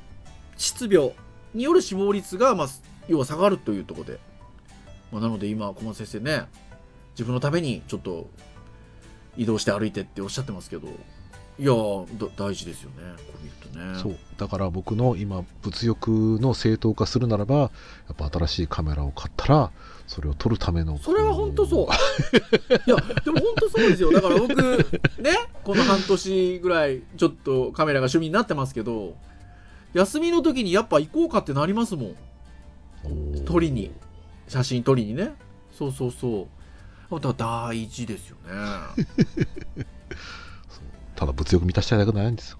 [0.56, 1.12] 疾病
[1.54, 2.68] による死亡率が、まあ、
[3.08, 4.20] 要は下がるというところで、
[5.12, 6.44] まあ、なので今小松先生ね
[7.12, 8.28] 自分のためにちょっと
[9.36, 10.88] 移動して歩いてっておっしゃってますけど
[11.60, 11.72] いや
[12.36, 16.08] 大事ですよねこれ見るとねそうだから僕の今物欲
[16.40, 17.66] の正当化するならばや
[18.14, 19.70] っぱ新しいカメラを買ったら
[20.06, 21.86] それを撮るためのそれは本当そう。
[22.84, 24.10] いや、でも本当そうですよ。
[24.10, 25.30] だから僕、ね、
[25.62, 29.14] この半年ぐらい、ちょっとカメラが趣味になってますけど、
[29.92, 32.06] 休みの時にやっぱ行こうかってなりますも
[33.08, 33.44] ん。
[33.44, 33.92] 撮りに。
[34.48, 35.30] 写真撮りにね。
[35.72, 36.48] そうそうそ
[37.12, 37.20] う。
[37.20, 39.84] だ大事ですよね。
[41.20, 42.58] ただ物欲満たしたいだけじゃないんですよ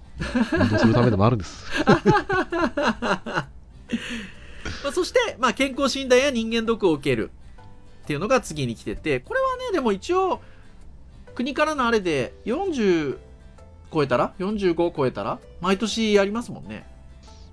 [0.53, 1.65] 運動するためでもあるんです
[4.83, 7.31] まあ、そして、まあ、健康診断や人間ドックを受ける
[8.03, 10.41] っていうのが次に来てて、これはね、でも一応、
[11.35, 13.17] 国からのあれで40
[13.91, 16.85] 超えたら ?45 超えたら毎年やりますもんね。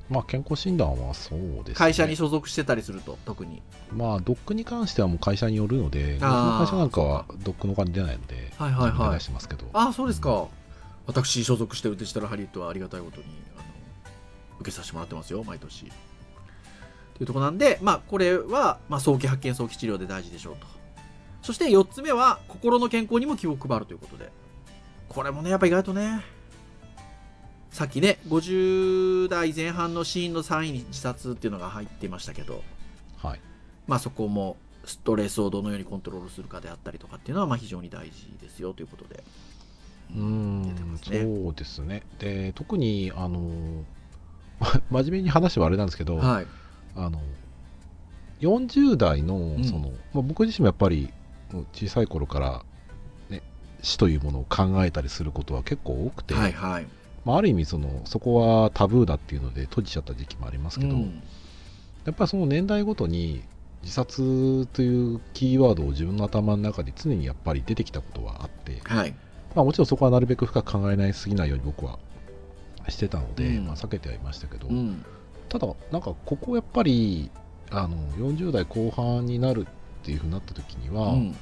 [0.08, 3.62] まあ健康診断はそうですね会社に所属してたりすると、特に。
[3.92, 10.48] まあドックに関してはもう会社によるので会社なんかはドックのお金出ないのではいはいはい出してますけどああ、そうですか。
[11.08, 13.64] 私、所属してるデジタルハリウッドはありがたいことに、あの、
[14.60, 15.86] 受けさせてもらってますよ、毎年。
[17.14, 20.66] というところなんで、まあ、これは、まあ、早期発見、早期治療で大事でしょうと。
[21.40, 24.30] そして4つ目は、心の健康にも気を配るということで。
[25.08, 26.22] これもね、やっぱ意外とね、
[27.70, 32.62] さっきね、50代前半のシーンの3位に自殺っていうのが入ってましたけど、
[33.16, 33.40] はい
[33.86, 39.24] まあ、そこもストレスをどのようにコントロールするかであったりとかっていうのはまあ非常に大事ですよということで。
[40.14, 41.12] うんそ
[41.50, 43.84] うですねで特にあの
[44.90, 46.46] 真面目に話はあれなんですけど、はい。
[46.96, 47.20] あの
[48.40, 51.12] 40代のんその、まあ、僕自身もやっぱり
[51.72, 52.64] 小さい頃から、
[53.30, 53.42] ね、
[53.82, 56.86] 死というものを考えたりすることは結構多くて、はいはい。
[57.24, 61.22] まあ、ある意味そのそこはタブーだっていうので閉じちゃった時期もありますけど、うん
[62.04, 63.42] やっぱりその年代ごとに
[63.82, 69.14] 自殺というキーワードを自分の頭の中で常にやっぱり出てきたことはあって、はい。
[69.58, 71.98] まあ、もちろんそこはなるべく深く考えないすぎないように僕は
[72.88, 75.04] してたので、うんまあ、避けてはいましたけど、うん。
[75.48, 77.28] ただなんかここやっぱり
[77.70, 81.36] あの40代後半になるっていうふうになった時には、うん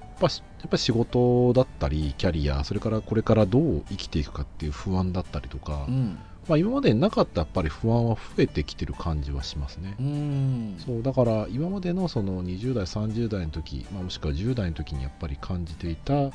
[0.00, 6.18] やっぱしやっぱ仕事だったりキャリアそれからこれからどう生きていくかっていう不安だったりとか、うん。
[6.48, 9.96] まあ、今までなかったやっぱり不安は増えてきてる感じはしますね。
[9.98, 10.76] うん。
[10.78, 16.30] そうだから今までのその20代30代の時、まあ、もしくは10代の時にやっぱり感じていた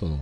[0.00, 0.18] その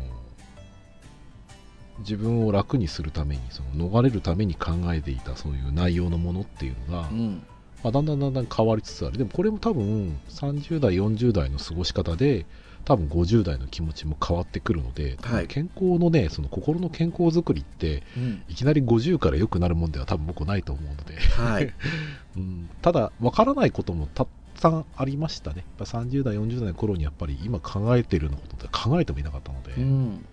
[2.01, 7.43] 自分を楽にするためにその逃れるために考えていたそういう内容のものっていうのが、うん。
[7.85, 12.45] まあ、だんだんだんだん変わりつつあるでもこれも多分30代40代の過ごし方で
[12.85, 18.43] 多分50代の気持ちも変わってくるので、はい健康のねその心の健康づくりってうん。
[18.49, 21.73] いきなり50から良くなるもんでは多分僕ないと思うので、はい。
[22.37, 24.29] うん、ただ分からないこともたく
[24.59, 30.27] さんありましたねやっぱ30代40代の頃にやっぱり今考えているようなことって考えてもいなかったので、うんうん。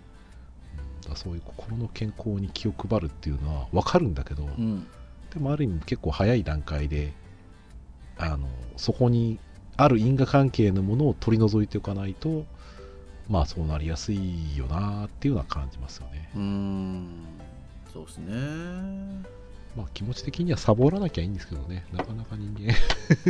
[1.08, 4.86] だそういう心の健康に気を配るっていうのは分かるんだけど、うん。
[5.32, 7.12] でもある意味結構早い段階で
[8.18, 9.38] あのそこに
[9.76, 12.46] ある因果関係のものを取り除いておかないと
[13.28, 17.24] まあそうなりやすいよなっていうのは感じますよね、うん。
[17.92, 18.32] そうですね。
[19.76, 22.72] まあ気持ち的にはサボらなきゃいいんですけどねなかなか人間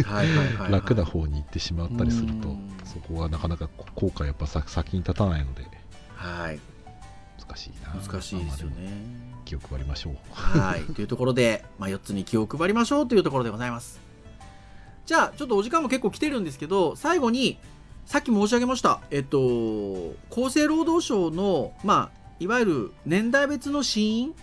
[0.02, 0.28] はい。
[0.70, 5.66] 楽な方に行ってしまったりするとうんそこはなかなか後悔やっぱさ先に立たないので
[6.14, 6.60] はい。
[7.46, 9.26] 難しいな難しいですよね。
[9.44, 10.82] 気を配りましょうはい。
[10.94, 14.00] というところで、まあ、4つに気を配りましょうというところでございます。
[15.06, 17.58] じゃあ、ちょっとお時間も結構来てるんですけど、最後に、
[18.06, 24.34] さっき申し上げました、えっと、厚生労働省の、まあ、いわゆる年代別の死因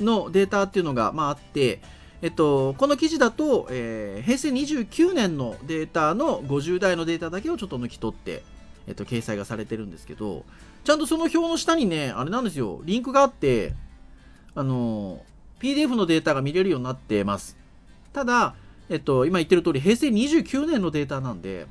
[0.00, 1.80] のデータっていうのが、まあ、あって、
[2.22, 8.42] えっと、この記事だと、えー平成29年のデータの50代のデータだけをちょっと抜き取って、
[8.86, 10.44] えっと、掲載がされてるんですけど、
[10.84, 13.74] ちゃんとその表の下にね、あれなんですよ、リンクがあって、
[14.54, 15.22] あの、
[15.60, 17.56] PDF のデータが見れるようになってます。
[18.12, 18.54] ただ、
[18.88, 21.66] えっと、今言ってる通り、平成29年のデータなんで、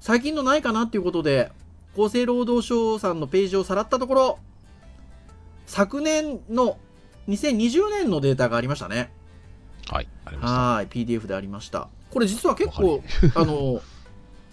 [0.00, 1.50] 最近のないかなっていうことで、
[1.94, 4.38] 厚生労働省さんのページをさらったところ、
[5.66, 6.76] 昨年の
[7.28, 9.10] 2020年のデータがありましたね。
[9.88, 11.88] はいありましたはい、PDF でありました。
[12.10, 13.02] これ実は結構、
[13.34, 13.80] あの、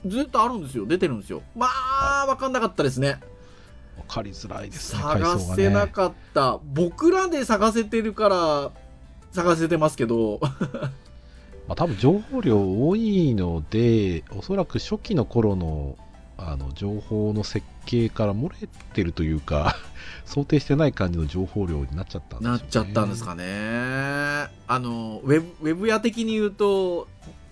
[0.06, 0.86] ずっとあるんですよ。
[0.86, 1.44] 出てるんですよ。
[1.56, 3.20] まあ、わかんなかったですね。
[3.98, 6.60] 分かりづらいですね探せなねかった。
[6.74, 8.72] 僕らで探せてるから、
[9.32, 10.40] 探せてますけど、
[11.68, 15.96] まあ、多分情報量多いのでおそらく初期の頃の
[16.48, 19.76] あの情報の設計から漏れてるというか
[20.26, 23.44] 想定してない感じの情報量になっちゃったんですよ、ね、なっちゃったんですかね。
[23.46, 24.50] あ
[24.80, 27.08] の、ウェブ、ウェブ屋的に言うと、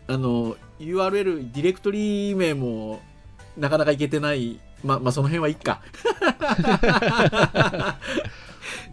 [0.07, 3.01] あの、URL、ディレクトリ名も、
[3.57, 4.59] なかなかいけてない。
[4.83, 5.81] ま、まあ、その辺はいっか。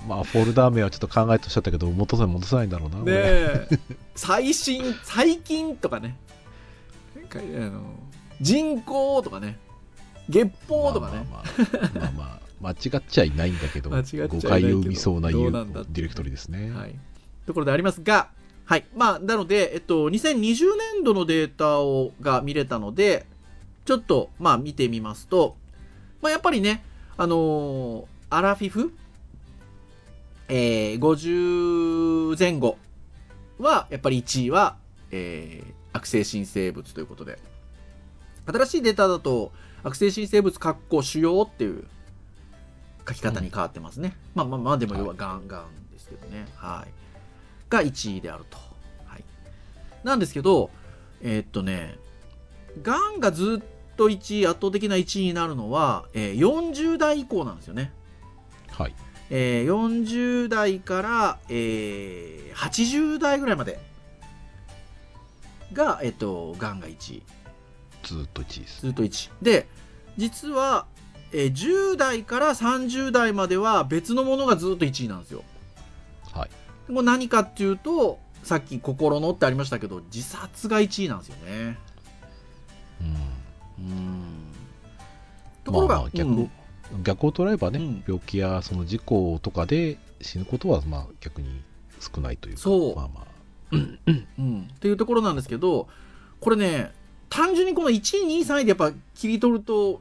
[0.06, 3.66] まあフォルダ名はちょっと考えとしちゃったけど戻せ戻せないんだろうな、ね
[4.14, 6.16] 最新最近とかね
[7.28, 7.82] かあの
[8.40, 9.59] 人口とかね
[10.28, 12.10] 月報とかね、まあまあまあ、まあ
[12.60, 16.94] まあ、間違っちゃいないんだけど誤解を生みそうなどいうディレクトリですね、はい、
[17.46, 18.30] ところでありますが
[18.64, 23.26] はいまあなので、えっと、2020年度のデータをが見れたので
[23.84, 25.56] ちょっとまあ見てみますと、
[26.20, 26.82] まあ、やっぱりね
[27.16, 28.92] あのーアラフィフ
[30.48, 32.76] えー、50前後
[33.58, 34.76] は、やっぱり1位は、
[35.10, 37.38] えー、悪性新生物ということで。
[38.46, 41.84] 新しいデータだと、悪性新生物括弧主要っていう
[43.06, 44.16] 書き方に変わってますね。
[44.34, 46.46] まあまあまあ、でも要はガンガンですけどね。
[46.56, 46.92] はい。
[47.68, 48.58] が1位であると。
[49.04, 49.24] はい。
[50.02, 50.70] なんですけど、
[51.22, 51.98] えーっとね、
[52.82, 57.92] ガンがずっと1位、圧倒的な1位になるのは、えー40代以降なんですよね。
[58.70, 58.94] はい
[59.30, 63.78] えー40代から、えー80代ぐらいまで
[65.72, 67.22] が、えっと、がんが1位。
[68.07, 69.45] ずっと1位ですずっと1位。
[69.45, 69.69] で、
[70.16, 70.87] 実は、
[71.33, 75.45] えー10代から30代までは別のものがずっと1位なんですよ。
[76.33, 76.51] はい
[76.92, 81.79] もう何かっていうと、さっき心のってありましたけど、自殺が1位なんですよね。
[83.01, 84.23] うんうん。
[85.64, 86.51] ところが、まあ逆,、うん
[87.03, 91.61] 逆を捉えばね、うん病気やその事故とかで死ぬことはまあ逆に
[91.99, 93.27] 少ないというかそうまあまあ
[93.73, 93.77] う
[94.42, 95.88] ん、っていうところなんですけど
[96.38, 96.92] これね
[97.37, 100.01] 単純にこの1位2位3位でやっぱ切り取ると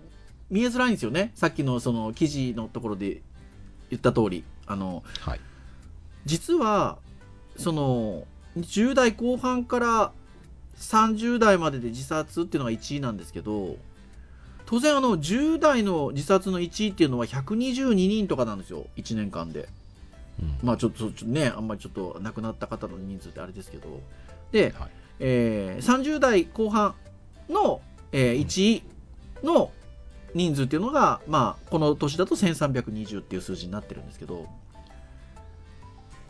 [0.49, 1.33] 見えづらいんですよね。
[1.35, 3.21] さっきのその記事のところで
[3.89, 4.45] 言った通り。
[4.65, 5.41] あのはい。
[6.25, 6.97] 実は
[7.57, 8.23] その
[8.57, 10.11] 10代後半から
[10.79, 13.75] 30代までで自殺っていうのが1位なんですけど
[14.65, 18.85] 当然あの10代の自殺の1位っていうのは122人とかなんですよ。
[18.95, 19.67] 1年間で。
[20.41, 20.57] うん。
[20.63, 23.99] まあちょっとね、あんまりちょっと亡くなった方の人数ってあれですけど、
[24.53, 24.89] で、はい。
[25.19, 26.95] えー30代後半
[27.49, 27.81] の、
[28.11, 28.83] えー1位
[29.43, 29.71] の
[30.33, 34.47] 人数っていうのが、まあこの年だと1320っていう数字になってるんですけど、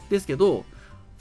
[0.10, 0.64] ですけど、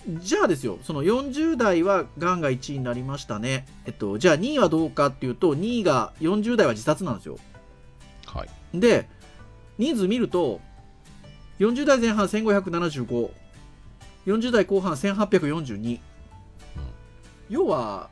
[0.06, 3.66] じゃあですよ、その40代はがんが1位になりましたね。
[3.86, 7.38] えっと、じゃあ2位はどうかっていうと、2位が40代は自殺なんですよ。
[8.26, 9.08] はいで、
[9.78, 10.60] 人数見ると、
[11.58, 13.30] 40代前半1575、
[14.26, 16.00] 40代後半1842。
[17.48, 18.10] 要は、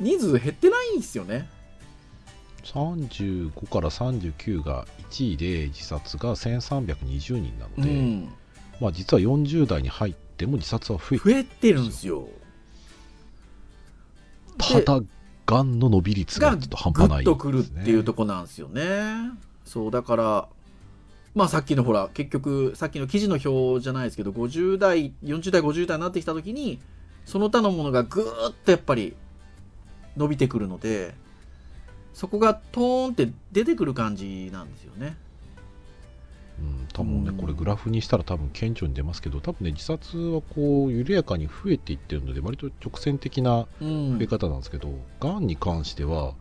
[0.00, 1.48] 人数減ってないんですよね。
[2.64, 8.28] 35から39が1位で自殺が1320人なので、うん。
[8.80, 12.28] まあ実は40代に入っても自殺は増えて増えてるんですよ。
[14.58, 15.00] ただ
[15.46, 18.82] がんの伸び率ががちょっと半グ端ないッとくるっていうとここなんですよね。
[19.64, 20.48] そう、だから、
[21.34, 26.80] まあさっきのほら、結局、さっきの記事の表じゃないですけど、50代、40代、50代になってきたときに、
[27.24, 29.14] その他のものがぐーっとやっぱり
[30.16, 31.14] 伸びてくるので、
[32.12, 35.16] そこがトーンって出てくる感じなんですよね。
[36.60, 44.90] うん、多分ねうんこれグラフにしたら多分顕著に出ますけど多分ね自殺はこう緩やかに増えていってるので割と直線的なうん増え方なんですけど、
[45.20, 46.34] がんに関しては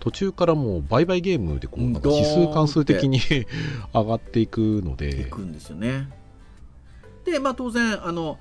[0.00, 3.20] 途中からもう売買ゲームでこううんなんか指数関数的に
[3.94, 6.08] 上がっていくのいでくんですよね。
[7.24, 8.38] で、まあ当然、あの、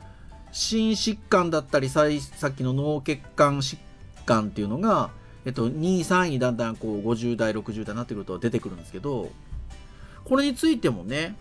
[0.51, 3.77] 心疾患だったりさっきの脳血管疾
[4.31, 5.09] 患っていうのが、
[5.45, 9.29] えっと、2位、3位だんだんこう50代、60代になってくると出てくるんですけど、
[10.23, 11.35] これについてもね、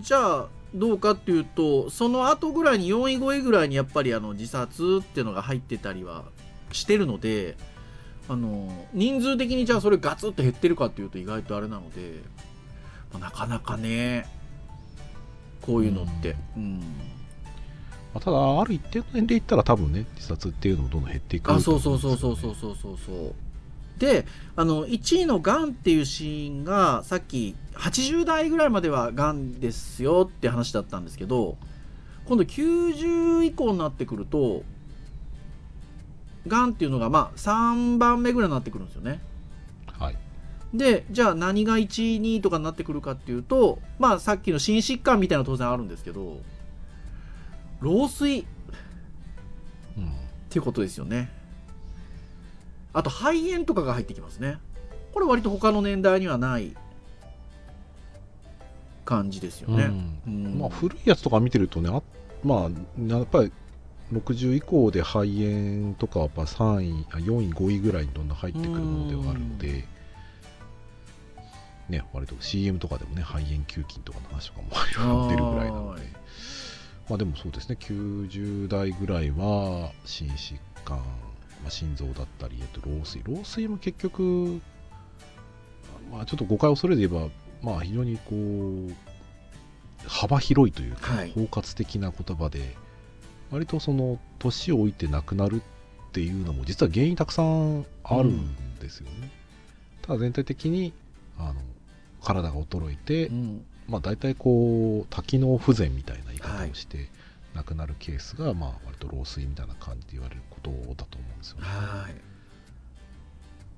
[0.00, 6.24] じゃあどうかっていうと、その後ぐらいに4位、5位ぐらいにやっぱりあの自殺っていうのが入ってたりは
[6.72, 7.56] してるので、
[8.28, 12.20] あの人数的にじゃあそれガツッと減ってるかっていうと意外とあれなので、
[13.12, 14.28] まあなかなかね
[15.60, 16.80] こういうのって、うん。
[18.14, 23.34] まあただある一定の年齢いったら多分ね自殺っていうのもどんどん減っていくあそうそうとそうそうそうそうそうそう。
[23.98, 31.56] であの1位のがんっていうシーンがさっき80代ぐらいまではがんですよって話だったんですけど
[32.24, 34.64] 今度90以降になってくると
[36.48, 39.20] がんっていうのがまあ3番目ぐらいになってくるんですよね。
[39.86, 40.16] はい。
[40.74, 46.38] でじゃあ何が1位2位とかになってくるかっていうとまあさっきの心疾患みたいなのは当然あるんですけど
[47.82, 48.46] 老衰っ
[49.98, 50.12] うん。
[50.48, 51.30] ていうことですよね。
[52.92, 54.58] あと肺炎とかが入ってきますね。
[55.12, 56.74] これ割と他の年代にはない
[59.04, 59.90] 感じですよね、
[60.26, 60.58] うん。
[60.58, 62.02] まあ、古いやつとか見てるとねあ
[62.44, 63.52] まあやっぱり
[64.12, 69.84] 60以降で肺炎とかはやっぱ3位あ4位5位ぐらいにどんどん入ってくるものではあるので、
[71.88, 76.00] ね、割と CM とかでもね肺炎球菌とかの話とかも いろいろ出るぐらいなので。
[76.02, 76.21] はい
[77.12, 77.76] まあでもそうですね。
[77.78, 81.04] 90代ぐらいは心疾患、ま
[81.66, 83.20] あ、心臓だったりえっと老衰。
[83.26, 84.62] 老衰も結局
[86.10, 87.28] まあちょっと誤解を恐れて言えば
[87.60, 91.32] まあ非常にこう幅広いというか、はい。
[91.32, 92.74] 包括的な言葉で
[93.50, 99.30] 割とその年を置いて亡くなるっていうのも実は原因たくさんあるんですよね、
[100.00, 100.94] ただ全体的に
[101.38, 101.56] あの
[102.22, 107.08] 体が衰えて、うんまあ、大体こう多機能不全みたいな言い方をして
[107.54, 111.64] 亡くなるケースが、まあ割と老衰みたいな感じで言われることだと思うんですよね。
[111.64, 112.14] はい。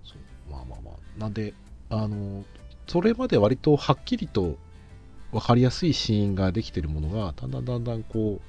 [0.04, 0.52] そう。
[0.52, 1.20] まあまあまあ。
[1.20, 1.54] なんで
[1.90, 2.44] あの
[2.86, 4.56] それまで割とはっきりと
[5.32, 8.40] 分かりやすいシーンができてるものがだんだんだんだんこ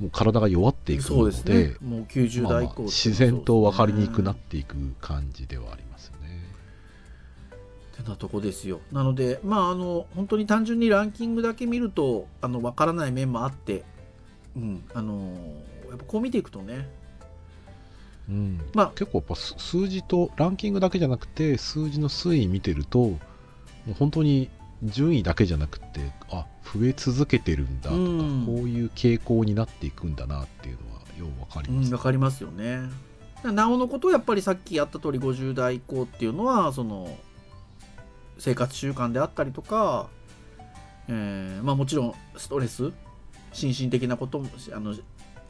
[0.00, 1.74] うもう体が弱っていくそうのでね。
[1.80, 5.85] もう90まあまあ代以降自然と分かりにくくなっってていく感じではあります
[8.08, 8.80] なとこですよ。
[8.92, 13.84] なのでまああの本当に単純にランキングだけ見るとあの分からない面もあって
[14.56, 15.32] うんあの
[15.90, 16.88] やっぱこう見ていくとね。
[18.28, 18.60] うん。
[18.74, 23.18] まあ結構やっぱ数数字とランキングだけじゃなくて数字の推移見てるとも
[23.90, 24.50] う本当に
[24.82, 28.44] 順位だけじゃなくてあ増え続けてるんだとか、うん。
[28.46, 32.80] こういう傾向になっていくんだなっていうのはよう分かりうん、ます、分かりますよね。
[33.44, 37.16] なおのことやっぱりさっきやった通り50代以降っていうのはその
[38.38, 40.08] 生活習慣であったりとか、
[41.08, 42.92] えーまあ、もちろんストレス
[43.52, 44.94] 心身的なこともあの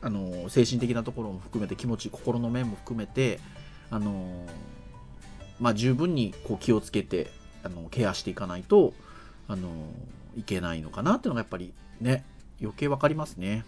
[0.02, 3.40] あの精神的なところも含めて気持ち心の面も含めて
[3.90, 4.44] あの、
[5.58, 7.30] まあ、十分にこう気をつけて
[7.64, 8.92] あのケアしていかないと
[9.48, 9.68] あの
[10.36, 12.24] いけないのかなっていうのがやっぱりね
[12.60, 13.64] 余計分かりますね。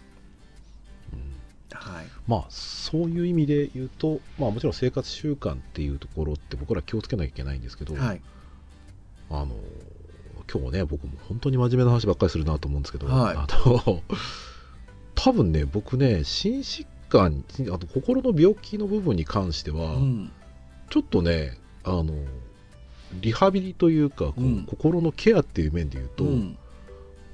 [1.13, 1.29] うん
[1.71, 8.21] はいまあそういう意味で言うと、まあ、もちろん生活習慣っていうところって僕ら気をつけなきゃいけないんですけど、はい
[9.29, 9.55] あの
[10.51, 13.35] 今日ね僕も本当に真面目な話ばっかりするなと思うんですけど、はい。
[13.35, 14.01] あの
[15.15, 20.31] 多分ね僕ね心疾患あと心の病気の部分に関しては、うん。
[20.89, 22.13] ちょっとねあの
[23.21, 24.63] リハビリというかこう、うん。
[24.65, 26.57] 心のケアっていう面で言うと、うん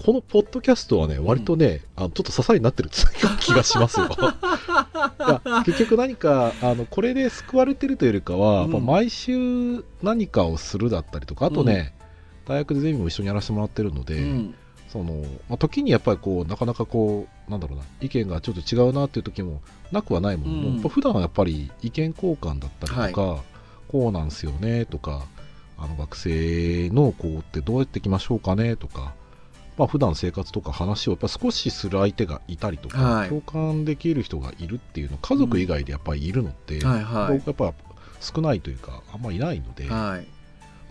[0.04, 2.90] このポッドキャストはね割とね、あのちょっと支えになってる
[3.40, 4.10] 気がしますよ。
[5.66, 8.86] 結局何かあのこれで救われてるというよりかは、うん。
[8.86, 11.96] 毎週何かをするだったりとかあとね、
[12.46, 14.56] 大学でゼミも一緒にやらせてもらってるので、うん。
[14.90, 20.80] そのまあ、時にやっぱりこうなかなかこうなんだろうな意見がちょっと違うなっていう時もなくはないものの、うん。
[20.80, 23.44] 普段はやっぱり意見交換だったりとか、
[23.88, 25.26] こうなんすよねとか
[25.78, 29.14] あの学生のこうってどうやっていきましょうかねとか、
[29.78, 33.30] まあ普段生活とか話をやっぱ少しする相手がいたりとか、はい。
[33.30, 37.38] 共感できる人がいるっていうの家族以外でやっぱりいるのって、はいはい。
[37.46, 37.74] 僕やっぱ
[38.22, 40.28] 少ないというかあんまりいないので、はい。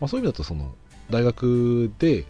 [0.00, 0.74] まあ、そういう意味だとその
[1.10, 2.24] 大学で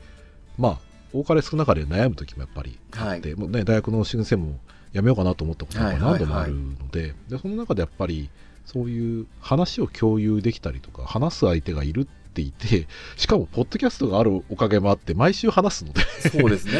[0.59, 0.79] まあ
[1.13, 4.59] 多かれ少なかれ悩む時もやっぱりあって、もうね、大学の先生も
[4.93, 8.31] 辞めようかなと思ったことがはいはいはい何度もあるので,、でその中でやっぱり
[8.65, 16.03] そういう話を共有できたりとか話す相手がいるっていてしかもポッドキャストがあるおかげもあって毎週話すので。
[16.03, 16.72] そうですね。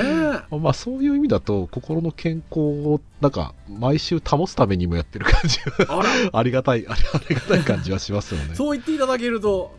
[0.51, 6.03] まあそういう意味だと心の健康をなんか毎週保つためにもやってる感じが
[6.39, 6.95] ありがたいあ
[7.29, 8.55] りがたい感じはしますよね。
[8.55, 9.75] そう言っていただけると。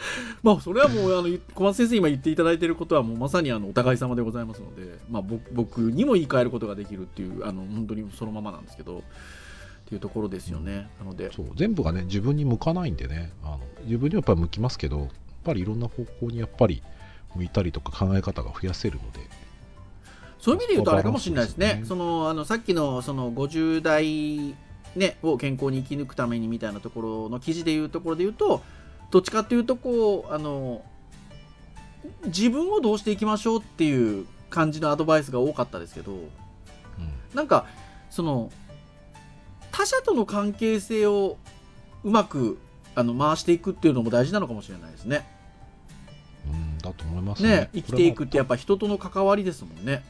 [0.42, 9.02] まあそれはもうあの小松先生今言っていただいていることはもうまさにあのお互い様でございますので、まあ、僕僕にも言い換えることができるっていうあの本当にそのままなんですけど
[9.86, 10.88] っていうところですよね。
[10.98, 11.32] なので。
[11.32, 13.32] そう全部がね自分に向かないんでね。
[13.44, 15.08] あの自分にはやっぱり向きますけどやっ
[15.44, 16.82] ぱりいろんな方向にやっぱり
[17.36, 19.20] 向いたりとか考え方が増やせるので。
[20.40, 21.74] そういう意味で言うとあれかもしれないですね。
[21.76, 24.54] ねそのあのさっきのその50代
[24.96, 28.62] ね、を健康に生き抜くためにみたいなところの記事でいうところで言うと
[29.10, 30.82] どっちかっていうとこうあの
[32.24, 36.28] 自分をどうしていきましょうっていう感じのアドバイスが多かったですけどうん。
[37.34, 37.66] なんか
[38.08, 38.50] その
[39.76, 41.36] 他者との関係性を
[42.02, 42.58] うまく
[42.94, 45.28] あの回していくっていうのも大事なのかもしれないですね。
[46.50, 47.48] うんだと思いますね。
[47.48, 50.02] ね生きていくってやっぱ人との関わりですもんね。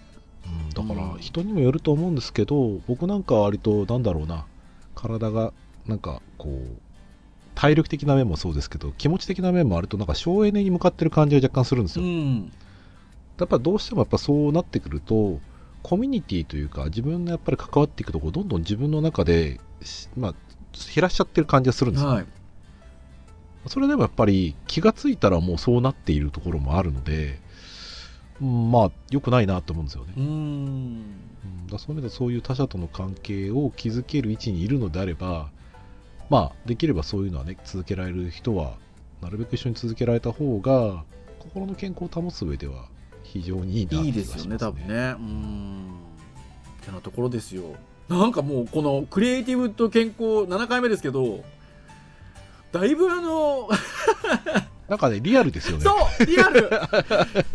[0.47, 1.19] うん、だからうん。
[1.19, 4.47] 人にもよると思うんですけど、僕なんかは割となんだろうな
[4.95, 5.53] 体が
[5.85, 6.81] なんかこう
[7.57, 12.53] 体力的な面もそうですけど気持ち的な面も割となんか省エネに向かってる感じが若干するんですよ、ん、
[13.39, 15.41] やっぱどうしてもやっぱそうなってくると
[15.87, 20.35] コミュニティというか自分のやっぱり関わっていくところどんどん自分の中でしまあ
[20.93, 22.27] 減らしちゃってる感じがするんですよ、はい。
[23.69, 27.39] それでもやっぱり気がついたらもうそうなっているところもあるので、
[28.41, 30.27] うんまあ良くないなと思うんですよねうーん。
[30.27, 30.29] う
[31.47, 35.51] んだそういう意味ではそういう他者との関係を築ける位置にいるのであれば
[36.31, 38.75] まあできればそういうのはね続けられる人は
[39.23, 41.05] なるべく一緒に続けられた方が
[41.39, 42.89] 心の健康を保つ上では
[43.33, 44.95] 非常にいいなっていいですよね、多分ね。
[44.95, 45.87] うーん。
[46.83, 47.75] ってなところですよ。
[48.09, 51.45] なんかもう、このクリエイティブと健康7回目ですけど、
[52.73, 53.69] だいぶあの、
[54.89, 56.71] なんかねリアルですよねそうリアル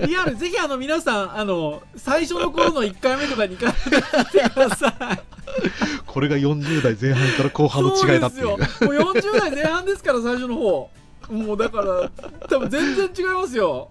[0.05, 5.19] リアルぜひあの皆さん、あの、最初の頃の1回目とか2回目とか見てください。
[6.05, 8.91] これが40代前半から後半の違いだっていうそうですよ。
[8.91, 10.89] もう40代前半ですから、最初の方。
[11.29, 12.09] もうだから、
[12.49, 13.89] 多分全然違いますよ。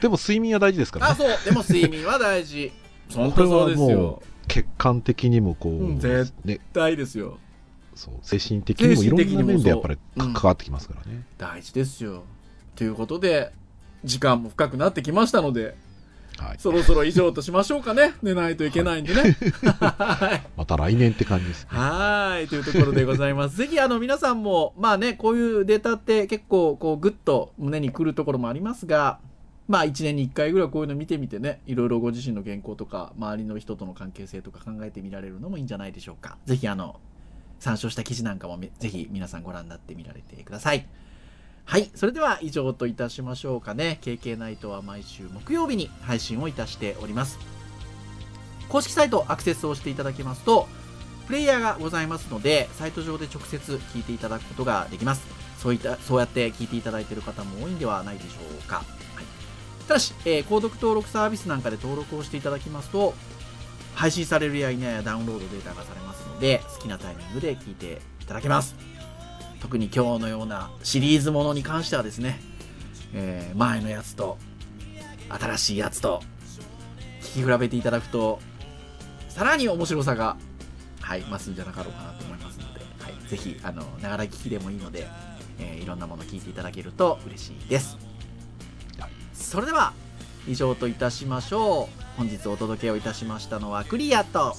[0.00, 1.28] でも睡眠は大事ですからあ、ねそう。
[1.44, 2.72] でも睡眠は大事。
[3.14, 4.22] 本当そうですよも。
[4.48, 7.38] 血管的にもこう、うん絶ね、大事ですよ。
[7.94, 12.24] そう精神的にもいろんな面でやっぱり関わってきますからね、大事ですよ。
[12.76, 13.52] ということで、
[14.04, 15.76] 時間も深くなってきましたので、
[16.38, 18.14] はい、そろそろ以上としましょうかね。
[18.22, 19.36] 寝ないといけないんでね。
[19.80, 20.48] はい。
[20.56, 22.48] また来年って感じですねはい。
[22.48, 23.56] というところでございます。
[23.56, 29.18] ぜひ、あの、皆さんも、まあね、こういうデータって結構、こう、ぐっと胸にくるところもありますが、
[29.70, 36.38] まあ、1年に1回ぐらいこういうの見てみてね、いろいろご自身の健康とか、周りの人との関係性とか考えてみられるのもいいんじゃないでしょうか。
[36.44, 36.98] ぜひ、あの、
[37.60, 40.88] 参照した記事なんかもぜひ皆さんご覧になってみられてください。
[41.66, 41.88] はい。
[41.94, 44.00] それでは以上といたしましょうかね。
[44.02, 47.38] KK ナイトは毎週木曜日に配信をいたしております。
[48.68, 50.66] 公式サイトアクセスをしていただきますと、
[51.28, 55.22] プレイヤーがございますので、サイト上で直接聞いていただくことができます。
[55.58, 58.82] そういった、そうやって聞いていただいている方も多いんではないでしょうか。
[59.90, 63.12] ただし、えー購読登録サービスなんかで登録をしていただきますと、
[63.96, 68.76] 配信されるやいなやダウンロードデータがされますので、好きなタイミングで聞いていただけます。
[69.60, 72.40] 特に今日のようなシリーズものに関してはですね、
[73.14, 74.38] えー前のやつと
[75.28, 76.22] 新しいやつと
[77.20, 78.38] 聞き比べていただくと
[79.28, 80.36] さらに面白さが
[81.00, 85.08] はい増すんじゃなかろうかなと思いますので、はい、ぜひあのながら聞きでもいいので、
[85.58, 87.98] えーいろんなもの聞いていただけると嬉しいです
[89.50, 89.92] それでは
[90.46, 92.16] 以上といたしましょう。
[92.16, 94.54] 本日お届けをいたしましたのはクリアと。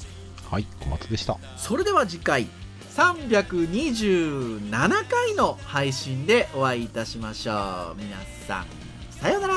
[0.50, 1.38] はい小松でした。
[1.56, 2.50] それでは次回
[2.94, 4.70] 327
[5.08, 7.96] 回の配信でお会いいたしましょう。
[7.96, 8.66] 皆さん
[9.12, 9.54] さようなら。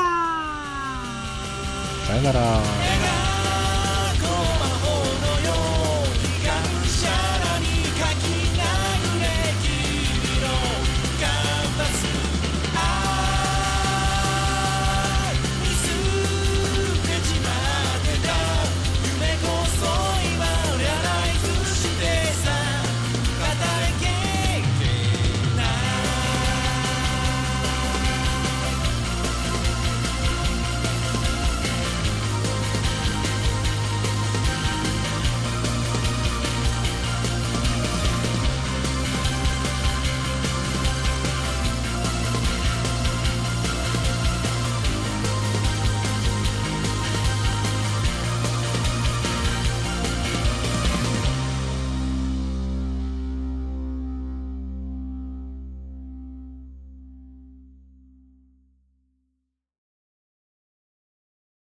[2.07, 2.94] さよなら